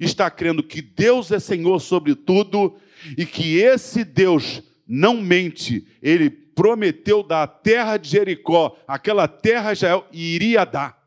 [0.00, 2.76] está crendo que Deus é Senhor sobre tudo
[3.16, 9.72] e que esse Deus não mente, ele prometeu dar a terra de Jericó, aquela terra
[9.72, 11.02] Israel, iria dar.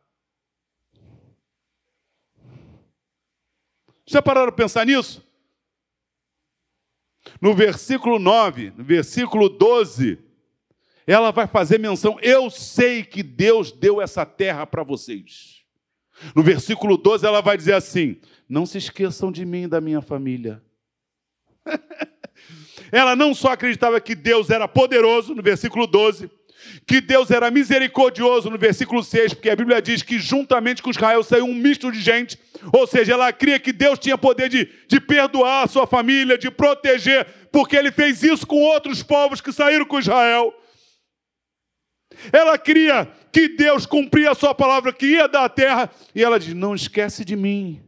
[4.06, 5.26] Já pararam para pensar nisso?
[7.42, 10.18] No versículo 9, no versículo 12,
[11.06, 15.58] ela vai fazer menção: Eu sei que Deus deu essa terra para vocês.
[16.34, 20.02] No versículo 12, ela vai dizer assim: Não se esqueçam de mim e da minha
[20.02, 20.62] família.
[22.92, 26.30] ela não só acreditava que Deus era poderoso, no versículo 12,
[26.86, 31.24] que Deus era misericordioso, no versículo 6, porque a Bíblia diz que juntamente com Israel
[31.24, 32.38] saiu um misto de gente,
[32.74, 36.50] ou seja, ela cria que Deus tinha poder de, de perdoar a sua família, de
[36.50, 40.54] proteger, porque ele fez isso com outros povos que saíram com Israel.
[42.32, 46.40] Ela cria que Deus cumpria a sua palavra, que ia dar a terra, e ela
[46.40, 47.87] diz: Não esquece de mim,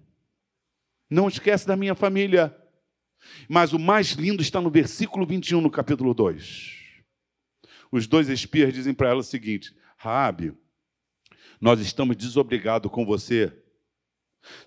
[1.10, 2.56] não esquece da minha família.
[3.48, 6.78] Mas o mais lindo está no versículo 21, no capítulo 2.
[7.92, 10.54] Os dois espias dizem para ela o seguinte: Rabi,
[11.60, 13.52] nós estamos desobrigados com você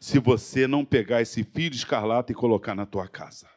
[0.01, 3.49] se você não pegar esse fio de escarlata e colocar na tua casa.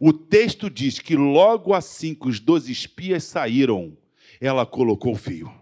[0.00, 3.96] O texto diz que logo assim que os dois espias saíram,
[4.40, 5.59] ela colocou o fio.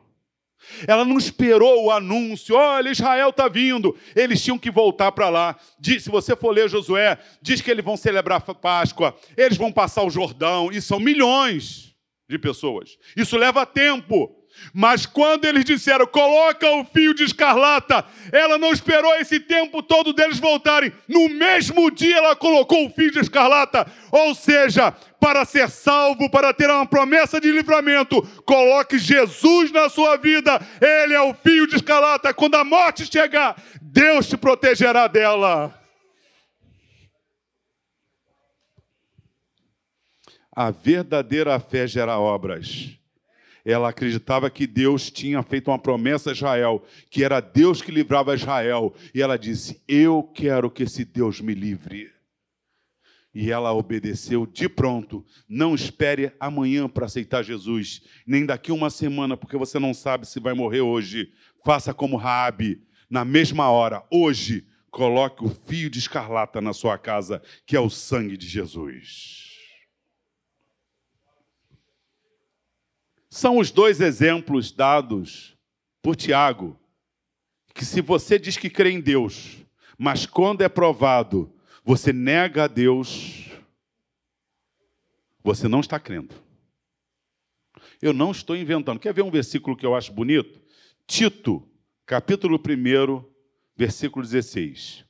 [0.87, 3.96] Ela não esperou o anúncio, olha, Israel está vindo.
[4.14, 5.57] Eles tinham que voltar para lá.
[5.78, 9.72] Diz, se você for ler Josué, diz que eles vão celebrar a Páscoa, eles vão
[9.72, 11.94] passar o Jordão, e são milhões
[12.28, 12.98] de pessoas.
[13.16, 14.38] Isso leva tempo.
[14.73, 20.12] Mas quando eles disseram, coloca o fio de escarlata, ela não esperou esse tempo todo
[20.12, 20.92] deles voltarem.
[21.07, 23.87] No mesmo dia ela colocou o fio de escarlata.
[24.11, 30.16] Ou seja, para ser salvo, para ter uma promessa de livramento, coloque Jesus na sua
[30.16, 30.61] vida.
[30.81, 32.35] Ele é o fio de escarlata.
[32.35, 35.75] Quando a morte chegar, Deus te protegerá dela.
[40.55, 42.97] A verdadeira fé gera obras
[43.70, 48.35] ela acreditava que Deus tinha feito uma promessa a Israel, que era Deus que livrava
[48.35, 48.94] Israel.
[49.14, 52.11] E ela disse: Eu quero que esse Deus me livre.
[53.35, 55.22] E ela obedeceu de pronto.
[55.46, 60.40] Não espere amanhã para aceitar Jesus, nem daqui uma semana, porque você não sabe se
[60.40, 61.31] vai morrer hoje.
[61.62, 67.42] Faça como Raabe, na mesma hora, hoje, coloque o fio de escarlata na sua casa,
[67.66, 69.47] que é o sangue de Jesus.
[73.38, 75.57] São os dois exemplos dados
[76.03, 76.77] por Tiago,
[77.72, 79.59] que se você diz que crê em Deus,
[79.96, 83.44] mas quando é provado, você nega a Deus,
[85.40, 86.35] você não está crendo.
[88.03, 88.98] Eu não estou inventando.
[88.98, 90.61] Quer ver um versículo que eu acho bonito?
[91.07, 91.62] Tito,
[92.05, 93.24] capítulo 1,
[93.77, 95.05] versículo 16.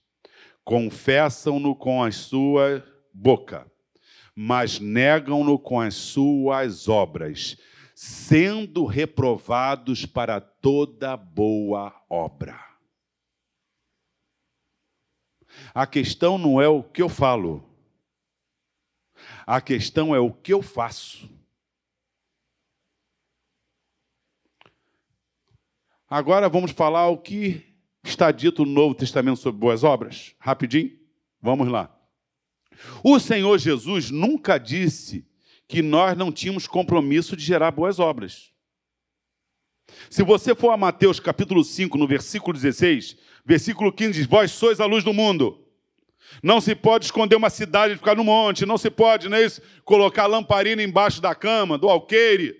[0.62, 3.66] Confessam-no com a sua boca,
[4.34, 7.56] mas negam-no com as suas obras
[8.00, 12.56] sendo reprovados para toda boa obra.
[15.74, 17.68] A questão não é o que eu falo,
[19.44, 21.28] a questão é o que eu faço.
[26.08, 27.66] Agora vamos falar o que
[28.04, 30.36] está dito no Novo Testamento sobre boas obras.
[30.38, 30.96] Rapidinho,
[31.42, 31.92] vamos lá.
[33.02, 35.27] O Senhor Jesus nunca disse
[35.68, 38.50] que nós não tínhamos compromisso de gerar boas obras.
[40.10, 44.80] Se você for a Mateus capítulo 5, no versículo 16, versículo 15 diz: Vós sois
[44.80, 45.64] a luz do mundo.
[46.42, 49.44] Não se pode esconder uma cidade e ficar no monte, não se pode, não é
[49.44, 49.62] isso?
[49.84, 52.56] Colocar lamparina embaixo da cama, do alqueire.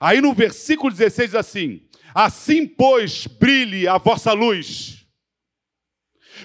[0.00, 1.82] Aí no versículo 16 diz assim:
[2.14, 5.01] Assim, pois, brilhe a vossa luz,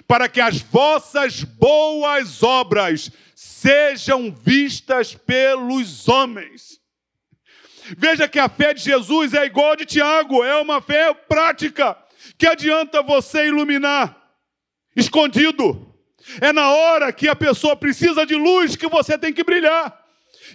[0.08, 6.80] para que as vossas boas obras sejam vistas pelos homens.
[7.98, 11.98] Veja que a fé de Jesus é igual a de Tiago, é uma fé prática.
[12.38, 14.16] Que adianta você iluminar
[14.96, 15.96] escondido?
[16.42, 20.07] É na hora que a pessoa precisa de luz que você tem que brilhar.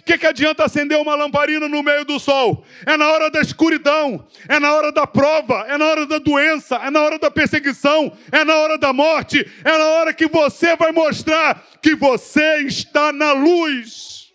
[0.03, 2.65] O que, que adianta acender uma lamparina no meio do sol?
[2.85, 6.75] É na hora da escuridão, é na hora da prova, é na hora da doença,
[6.75, 10.75] é na hora da perseguição, é na hora da morte, é na hora que você
[10.75, 14.33] vai mostrar que você está na luz.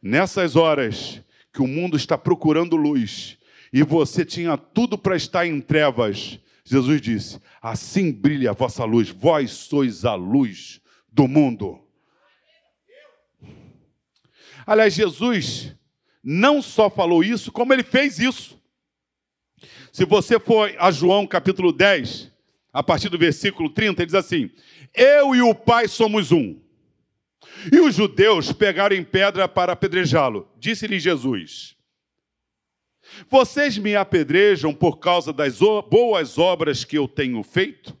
[0.00, 1.20] Nessas horas
[1.52, 3.36] que o mundo está procurando luz
[3.70, 9.10] e você tinha tudo para estar em trevas, Jesus disse: Assim brilha a vossa luz,
[9.10, 10.80] vós sois a luz
[11.12, 11.78] do mundo.
[14.66, 15.74] Aliás, Jesus
[16.22, 18.60] não só falou isso, como ele fez isso.
[19.92, 22.32] Se você for a João capítulo 10,
[22.72, 24.50] a partir do versículo 30, ele diz assim:
[24.94, 26.60] Eu e o Pai somos um.
[27.70, 30.48] E os judeus pegaram em pedra para apedrejá-lo.
[30.58, 31.76] Disse-lhe Jesus:
[33.28, 38.00] Vocês me apedrejam por causa das boas obras que eu tenho feito?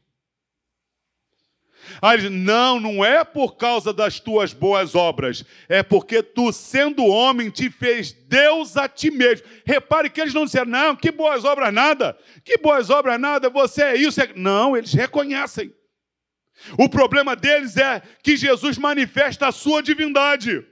[2.00, 6.52] Aí ele diz, não, não é por causa das tuas boas obras, é porque tu,
[6.52, 9.46] sendo homem, te fez Deus a ti mesmo.
[9.64, 13.82] Repare que eles não disseram, não, que boas obras nada, que boas obras nada, você
[13.82, 14.20] é isso.
[14.20, 14.32] É...
[14.34, 15.72] Não, eles reconhecem.
[16.78, 20.64] O problema deles é que Jesus manifesta a sua divindade.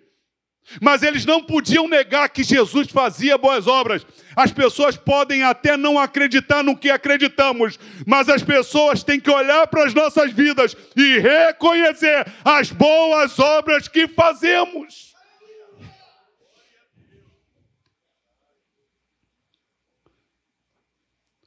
[0.80, 4.06] Mas eles não podiam negar que Jesus fazia boas obras.
[4.36, 9.66] As pessoas podem até não acreditar no que acreditamos, mas as pessoas têm que olhar
[9.66, 15.10] para as nossas vidas e reconhecer as boas obras que fazemos.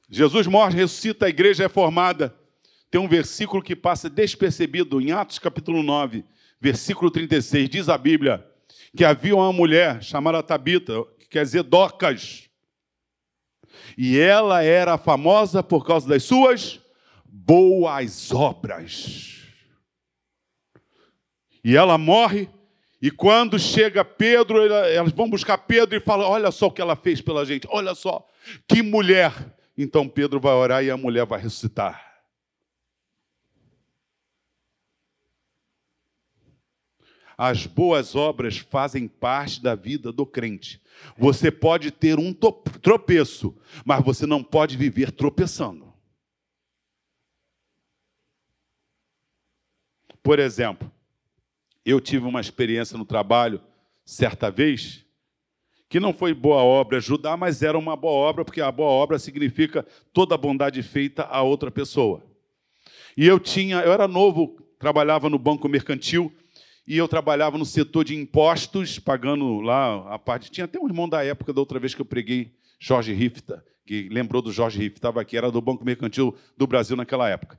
[0.08, 2.32] Jesus morre, ressuscita, a igreja é formada.
[2.88, 6.24] Tem um versículo que passa despercebido em Atos capítulo 9,
[6.60, 8.46] versículo 36, diz a Bíblia:
[8.96, 12.48] que havia uma mulher chamada Tabita, que quer dizer Docas.
[13.98, 16.80] E ela era famosa por causa das suas
[17.24, 19.42] boas obras.
[21.62, 22.48] E ela morre,
[23.00, 26.94] e quando chega Pedro, elas vão buscar Pedro e falam: Olha só o que ela
[26.94, 28.26] fez pela gente, olha só,
[28.68, 29.32] que mulher.
[29.76, 32.13] Então Pedro vai orar e a mulher vai ressuscitar.
[37.36, 40.80] As boas obras fazem parte da vida do crente.
[41.18, 45.92] Você pode ter um tropeço, mas você não pode viver tropeçando.
[50.22, 50.90] Por exemplo,
[51.84, 53.60] eu tive uma experiência no trabalho,
[54.04, 55.04] certa vez,
[55.88, 59.18] que não foi boa obra ajudar, mas era uma boa obra, porque a boa obra
[59.18, 62.22] significa toda a bondade feita a outra pessoa.
[63.16, 66.32] E eu tinha, eu era novo, trabalhava no banco mercantil,
[66.86, 70.50] e eu trabalhava no setor de impostos, pagando lá a parte.
[70.50, 74.08] Tinha até um irmão da época, da outra vez que eu preguei, Jorge Rifta, que
[74.10, 77.58] lembrou do Jorge Rifta, estava aqui, era do Banco Mercantil do Brasil naquela época.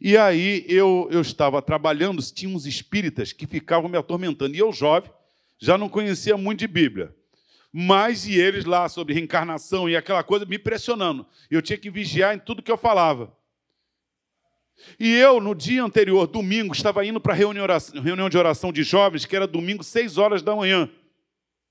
[0.00, 4.56] E aí eu, eu estava trabalhando, tinha uns espíritas que ficavam me atormentando.
[4.56, 5.10] E eu, jovem,
[5.58, 7.14] já não conhecia muito de Bíblia.
[7.72, 11.24] Mas e eles lá sobre reencarnação e aquela coisa me pressionando.
[11.50, 13.32] Eu tinha que vigiar em tudo que eu falava.
[14.98, 19.24] E eu, no dia anterior, domingo, estava indo para a reunião de oração de jovens,
[19.24, 20.90] que era domingo, seis horas da manhã.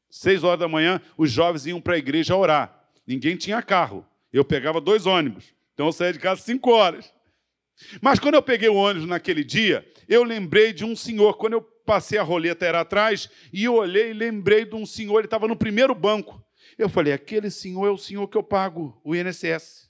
[0.10, 2.88] Seis horas da manhã, os jovens iam para a igreja orar.
[3.08, 4.06] Ninguém tinha carro.
[4.32, 5.54] Eu pegava dois ônibus.
[5.74, 7.14] Então eu saía de casa cinco horas.
[8.02, 11.38] Mas quando eu peguei o ônibus naquele dia, eu lembrei de um senhor.
[11.38, 15.20] Quando eu passei a roleta, era atrás, e eu olhei e lembrei de um senhor,
[15.20, 16.44] ele estava no primeiro banco.
[16.78, 19.90] Eu falei: aquele senhor é o senhor que eu pago, o INSS.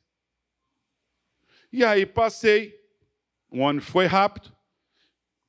[1.71, 2.80] E aí passei,
[3.51, 4.51] o ônibus foi rápido.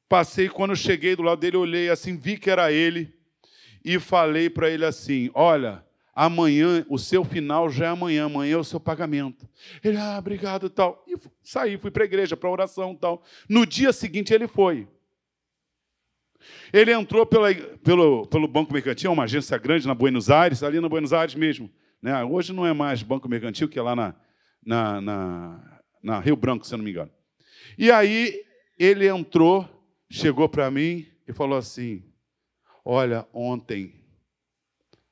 [0.09, 3.15] Passei, quando cheguei do lado dele, olhei assim, vi que era ele
[3.85, 5.85] e falei para ele assim: Olha,
[6.15, 9.49] amanhã, o seu final já é amanhã, amanhã é o seu pagamento.
[9.83, 11.03] Ele, ah, obrigado tal.
[11.07, 13.23] E saí, fui para a igreja, para oração tal.
[13.49, 14.87] No dia seguinte ele foi.
[16.73, 20.89] Ele entrou pela, pelo, pelo Banco Mercantil, uma agência grande na Buenos Aires, ali na
[20.89, 21.71] Buenos Aires mesmo.
[22.03, 22.23] Né?
[22.25, 24.15] Hoje não é mais Banco Mercantil, que é lá na,
[24.65, 27.11] na, na, na Rio Branco, se eu não me engano.
[27.77, 28.45] E aí
[28.79, 29.69] ele entrou,
[30.11, 32.05] chegou para mim e falou assim:
[32.85, 34.03] Olha, ontem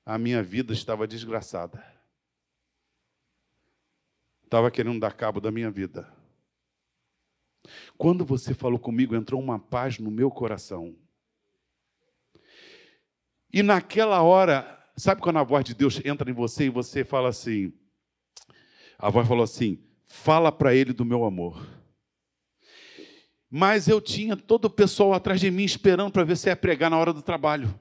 [0.05, 1.85] a minha vida estava desgraçada.
[4.45, 6.13] Estava querendo dar cabo da minha vida.
[7.97, 10.97] Quando você falou comigo, entrou uma paz no meu coração.
[13.53, 17.29] E naquela hora, sabe quando a voz de Deus entra em você e você fala
[17.29, 17.73] assim?
[18.99, 21.65] A voz falou assim: fala para ele do meu amor.
[23.51, 26.89] Mas eu tinha todo o pessoal atrás de mim esperando para ver se ia pregar
[26.89, 27.75] na hora do trabalho.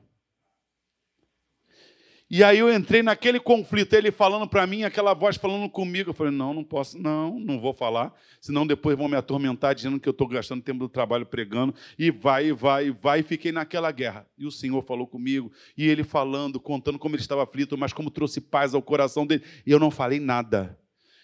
[2.31, 6.11] E aí eu entrei naquele conflito, ele falando para mim, aquela voz falando comigo.
[6.11, 9.99] Eu falei, não, não posso, não, não vou falar, senão depois vão me atormentar dizendo
[9.99, 11.73] que eu estou gastando tempo do trabalho pregando.
[11.97, 14.27] E vai, vai, vai, e fiquei naquela guerra.
[14.37, 18.11] E o Senhor falou comigo, e ele falando, contando como ele estava aflito, mas como
[18.11, 19.43] trouxe paz ao coração dele.
[19.65, 20.77] E eu não falei nada.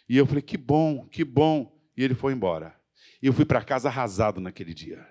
[0.10, 1.72] E eu falei, que bom, que bom.
[1.96, 2.75] E ele foi embora.
[3.26, 5.04] E eu fui para casa arrasado naquele dia.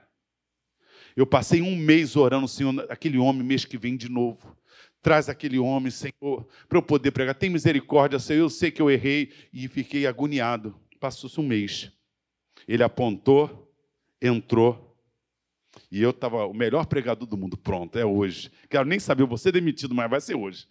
[1.16, 4.56] Eu passei um mês orando, Senhor, aquele homem, mês que vem de novo.
[5.02, 7.34] Traz aquele homem, Senhor, para eu poder pregar.
[7.34, 8.38] Tem misericórdia, Senhor.
[8.38, 10.78] Eu sei que eu errei e fiquei agoniado.
[11.00, 11.90] Passou-se um mês.
[12.68, 13.74] Ele apontou,
[14.22, 14.96] entrou.
[15.90, 17.56] E eu estava o melhor pregador do mundo.
[17.56, 18.48] Pronto, é hoje.
[18.70, 20.68] Quero nem saber, ser demitido, mas vai ser hoje.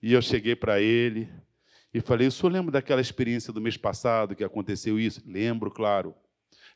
[0.00, 1.28] E eu cheguei para ele
[1.96, 5.22] E falei: O senhor lembra daquela experiência do mês passado que aconteceu isso?
[5.26, 6.14] Lembro, claro.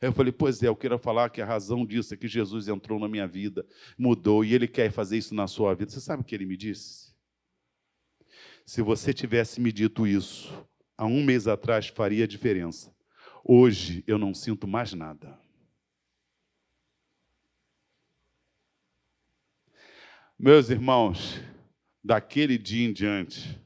[0.01, 2.67] Aí eu falei: Pois é, eu quero falar que a razão disso é que Jesus
[2.67, 3.63] entrou na minha vida,
[3.95, 5.91] mudou, e ele quer fazer isso na sua vida.
[5.91, 7.13] Você sabe o que ele me disse?
[8.65, 10.51] Se você tivesse me dito isso
[10.97, 12.91] há um mês atrás, faria diferença.
[13.43, 15.37] Hoje eu não sinto mais nada.
[20.39, 21.39] Meus irmãos,
[22.03, 23.61] daquele dia em diante,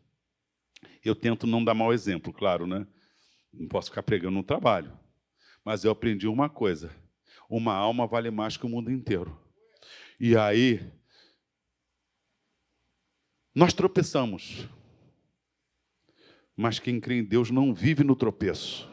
[1.10, 2.86] eu tento não dar mau exemplo, claro, né?
[3.54, 4.92] Não posso ficar pregando no trabalho.
[5.64, 6.92] Mas eu aprendi uma coisa:
[7.50, 9.40] uma alma vale mais que o mundo inteiro.
[10.20, 10.92] E aí,
[13.54, 14.68] nós tropeçamos.
[16.56, 18.90] Mas quem crê em Deus não vive no tropeço.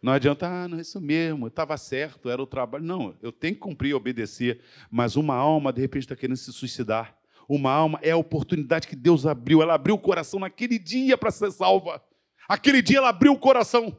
[0.00, 2.84] Não adianta, ah, não, isso mesmo, estava certo, era o trabalho.
[2.84, 4.62] Não, eu tenho que cumprir e obedecer.
[4.90, 7.18] Mas uma alma, de repente, está querendo se suicidar.
[7.48, 9.62] Uma alma é a oportunidade que Deus abriu.
[9.62, 12.02] Ela abriu o coração naquele dia para ser salva.
[12.48, 13.96] Aquele dia ela abriu o coração.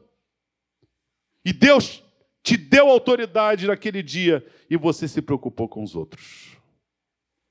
[1.44, 2.02] E Deus
[2.42, 6.56] te deu autoridade naquele dia e você se preocupou com os outros.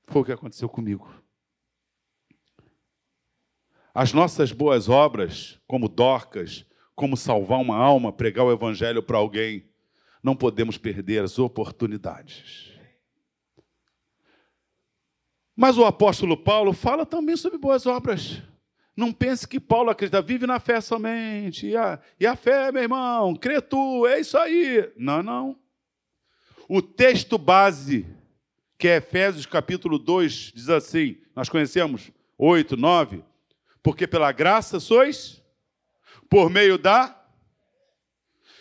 [0.06, 1.12] Foi o que aconteceu comigo.
[3.94, 9.68] As nossas boas obras, como Dorcas, como salvar uma alma, pregar o evangelho para alguém.
[10.22, 12.77] Não podemos perder as oportunidades.
[15.60, 18.40] Mas o apóstolo Paulo fala também sobre boas obras.
[18.96, 21.66] Não pense que Paulo acredita, vive na fé somente.
[21.66, 24.88] E a, e a fé, meu irmão, crê tu, é isso aí.
[24.96, 25.58] Não, não.
[26.68, 28.06] O texto base,
[28.78, 33.24] que é Efésios capítulo 2, diz assim: nós conhecemos 8, 9.
[33.82, 35.42] Porque pela graça sois
[36.30, 37.20] por meio da.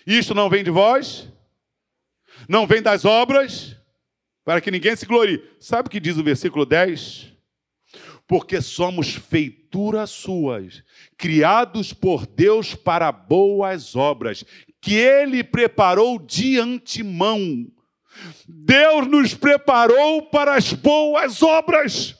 [0.03, 1.31] Isto não vem de vós,
[2.49, 3.76] não vem das obras,
[4.47, 5.43] para que ninguém se glorie.
[5.59, 7.33] Sabe o que diz o versículo 10?
[8.25, 10.83] Porque somos feituras suas,
[11.17, 14.45] criados por Deus para boas obras,
[14.79, 17.67] que Ele preparou de antemão.
[18.47, 22.15] Deus nos preparou para as boas obras.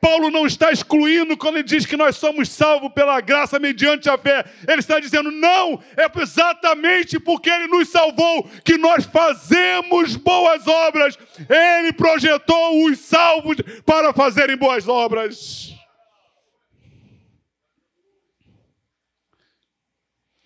[0.00, 4.16] Paulo não está excluindo quando ele diz que nós somos salvos pela graça mediante a
[4.16, 4.44] fé.
[4.66, 11.18] Ele está dizendo, não, é exatamente porque ele nos salvou que nós fazemos boas obras.
[11.48, 15.74] Ele projetou os salvos para fazerem boas obras.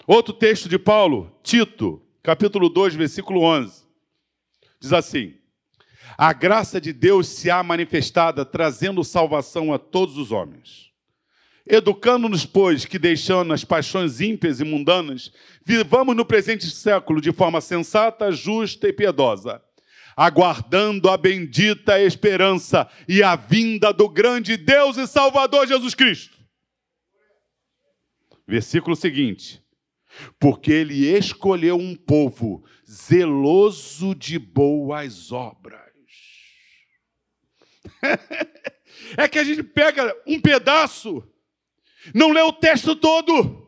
[0.06, 3.84] Outro texto de Paulo, Tito, capítulo 2, versículo 11.
[4.80, 5.34] Diz assim:
[6.16, 10.92] a graça de Deus se há manifestada, trazendo salvação a todos os homens.
[11.66, 15.32] Educando-nos, pois, que deixando as paixões ímpias e mundanas,
[15.64, 19.62] vivamos no presente século de forma sensata, justa e piedosa,
[20.14, 26.36] aguardando a bendita esperança e a vinda do grande Deus e Salvador Jesus Cristo.
[28.46, 29.62] Versículo seguinte:
[30.38, 35.83] Porque ele escolheu um povo zeloso de boas obras
[39.16, 41.22] é que a gente pega um pedaço,
[42.14, 43.62] não lê o texto todo.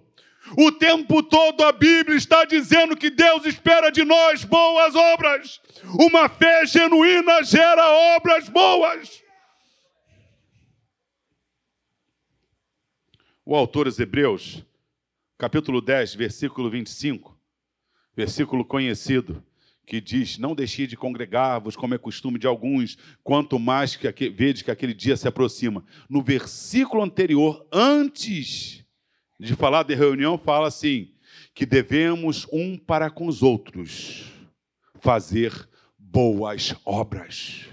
[0.57, 5.61] O tempo todo a Bíblia está dizendo que Deus espera de nós boas obras.
[5.99, 7.85] Uma fé genuína gera
[8.17, 9.23] obras boas.
[13.45, 14.65] O autor aos Hebreus,
[15.39, 17.37] capítulo 10, versículo 25,
[18.15, 19.45] versículo conhecido,
[19.87, 24.35] que diz: Não deixe de congregar-vos, como é costume de alguns, quanto mais que aquele,
[24.35, 25.85] vede que aquele dia se aproxima.
[26.11, 28.85] No versículo anterior, antes
[29.39, 31.15] de falar de reunião, fala assim:
[31.55, 34.33] que devemos um para com os outros
[34.97, 37.67] fazer boas obras.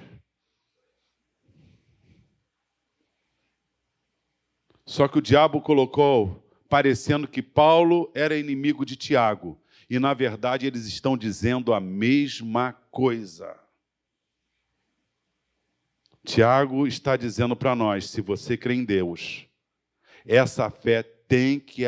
[4.85, 9.62] Só que o diabo colocou, parecendo que Paulo era inimigo de Tiago
[9.95, 13.59] e na verdade eles estão dizendo a mesma coisa.
[16.25, 19.47] Tiago está dizendo para nós: se você crê em Deus,
[20.25, 21.83] essa fé tem que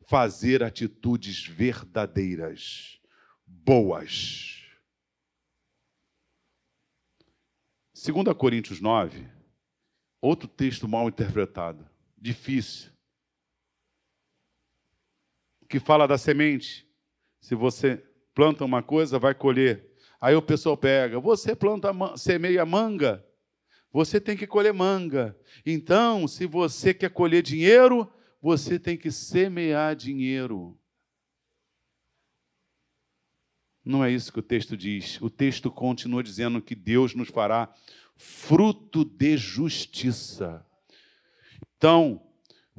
[0.00, 3.00] fazer atitudes verdadeiras,
[3.46, 4.56] boas.
[7.94, 9.28] 2 Coríntios 9,
[10.20, 12.90] outro texto mal interpretado, difícil,
[15.68, 16.87] que fala da semente.
[17.40, 18.02] Se você
[18.34, 19.88] planta uma coisa, vai colher.
[20.20, 23.24] Aí o pessoal pega, você planta, semeia manga,
[23.92, 25.38] você tem que colher manga.
[25.64, 28.10] Então, se você quer colher dinheiro,
[28.40, 30.78] você tem que semear dinheiro.
[33.84, 35.20] Não é isso que o texto diz.
[35.22, 37.72] O texto continua dizendo que Deus nos fará
[38.16, 40.66] fruto de justiça.
[41.76, 42.27] Então,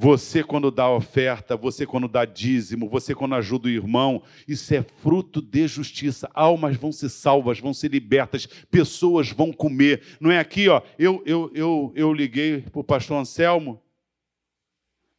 [0.01, 4.81] Você, quando dá oferta, você, quando dá dízimo, você, quando ajuda o irmão, isso é
[4.81, 6.31] fruto de justiça.
[6.33, 10.01] Almas vão ser salvas, vão ser libertas, pessoas vão comer.
[10.17, 10.81] Não é aqui, ó.
[10.97, 13.83] Eu, eu, eu, eu liguei para o pastor Anselmo,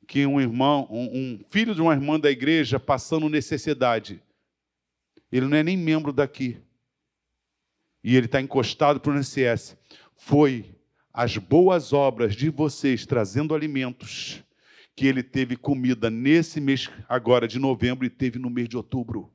[0.08, 4.22] que um irmão, um, um filho de uma irmã da igreja passando necessidade.
[5.30, 6.56] Ele não é nem membro daqui.
[8.02, 9.76] E ele está encostado para o NCS.
[10.16, 10.74] Foi
[11.12, 14.42] as boas obras de vocês trazendo alimentos
[15.00, 19.32] que ele teve comida nesse mês agora de novembro e teve no mês de outubro.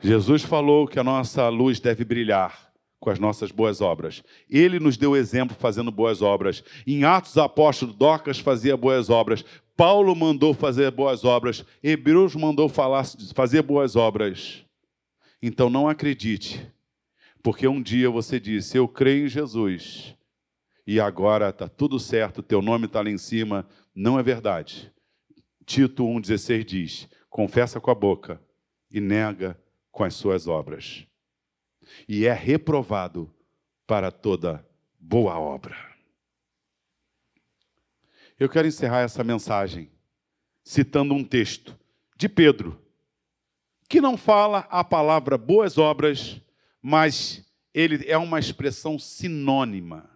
[0.00, 4.22] Jesus falou que a nossa luz deve brilhar com as nossas boas obras.
[4.48, 6.62] Ele nos deu exemplo fazendo boas obras.
[6.86, 9.44] Em Atos Apóstolos, Docas fazia boas obras.
[9.76, 11.64] Paulo mandou fazer boas obras.
[11.82, 14.64] Hebreus mandou falar, fazer boas obras.
[15.42, 16.64] Então não acredite
[17.42, 20.14] porque um dia você disse: Eu creio em Jesus,
[20.86, 23.68] e agora está tudo certo, teu nome está lá em cima.
[23.94, 24.92] Não é verdade.
[25.66, 28.40] Tito 1,16 diz: Confessa com a boca
[28.90, 29.60] e nega
[29.90, 31.06] com as suas obras.
[32.08, 33.30] E é reprovado
[33.86, 34.66] para toda
[34.98, 35.76] boa obra.
[38.38, 39.90] Eu quero encerrar essa mensagem
[40.62, 41.78] citando um texto
[42.16, 42.80] de Pedro,
[43.88, 46.40] que não fala a palavra boas obras
[46.88, 50.08] mas ele é uma expressão sinônima.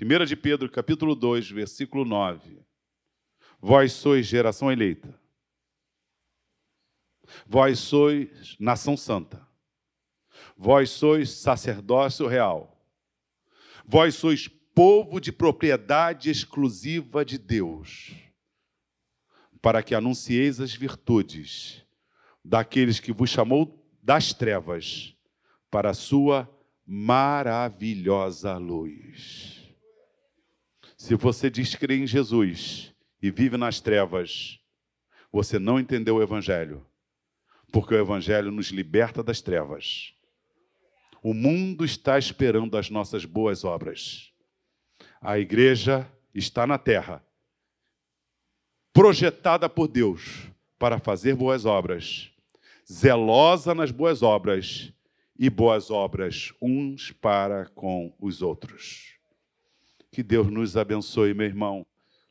[0.00, 2.64] 1 de Pedro, capítulo 2, versículo 9.
[3.60, 5.14] Vós sois geração eleita.
[7.46, 9.46] Vós sois nação santa.
[10.56, 12.82] Vós sois sacerdócio real.
[13.84, 18.14] Vós sois povo de propriedade exclusiva de Deus,
[19.60, 21.84] para que anuncieis as virtudes
[22.42, 23.77] daqueles que vos chamou
[24.08, 25.14] das trevas
[25.70, 26.48] para a sua
[26.86, 29.68] maravilhosa luz.
[30.96, 34.60] Se você diz em Jesus e vive nas trevas,
[35.30, 36.86] você não entendeu o Evangelho,
[37.70, 40.14] porque o Evangelho nos liberta das trevas.
[41.22, 44.32] O mundo está esperando as nossas boas obras.
[45.20, 47.22] A igreja está na terra,
[48.90, 50.48] projetada por Deus
[50.78, 52.32] para fazer boas obras
[52.90, 54.92] zelosa nas boas obras
[55.38, 59.18] e boas obras uns para com os outros.
[60.10, 61.86] Que Deus nos abençoe, meu irmão.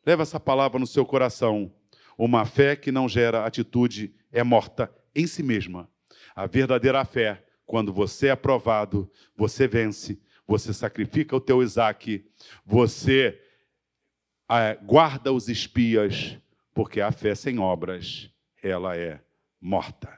[0.05, 1.72] Leva essa palavra no seu coração.
[2.18, 5.89] Uma fé que não gera atitude é morta em si mesma.
[6.36, 12.26] A verdadeira fé, quando você é aprovado, você vence, você sacrifica o teu Isaac,
[12.66, 13.39] você
[14.49, 16.38] é, guarda os espias,
[16.74, 18.32] porque a fé sem obras,
[18.62, 19.22] ela é
[19.60, 20.18] morta.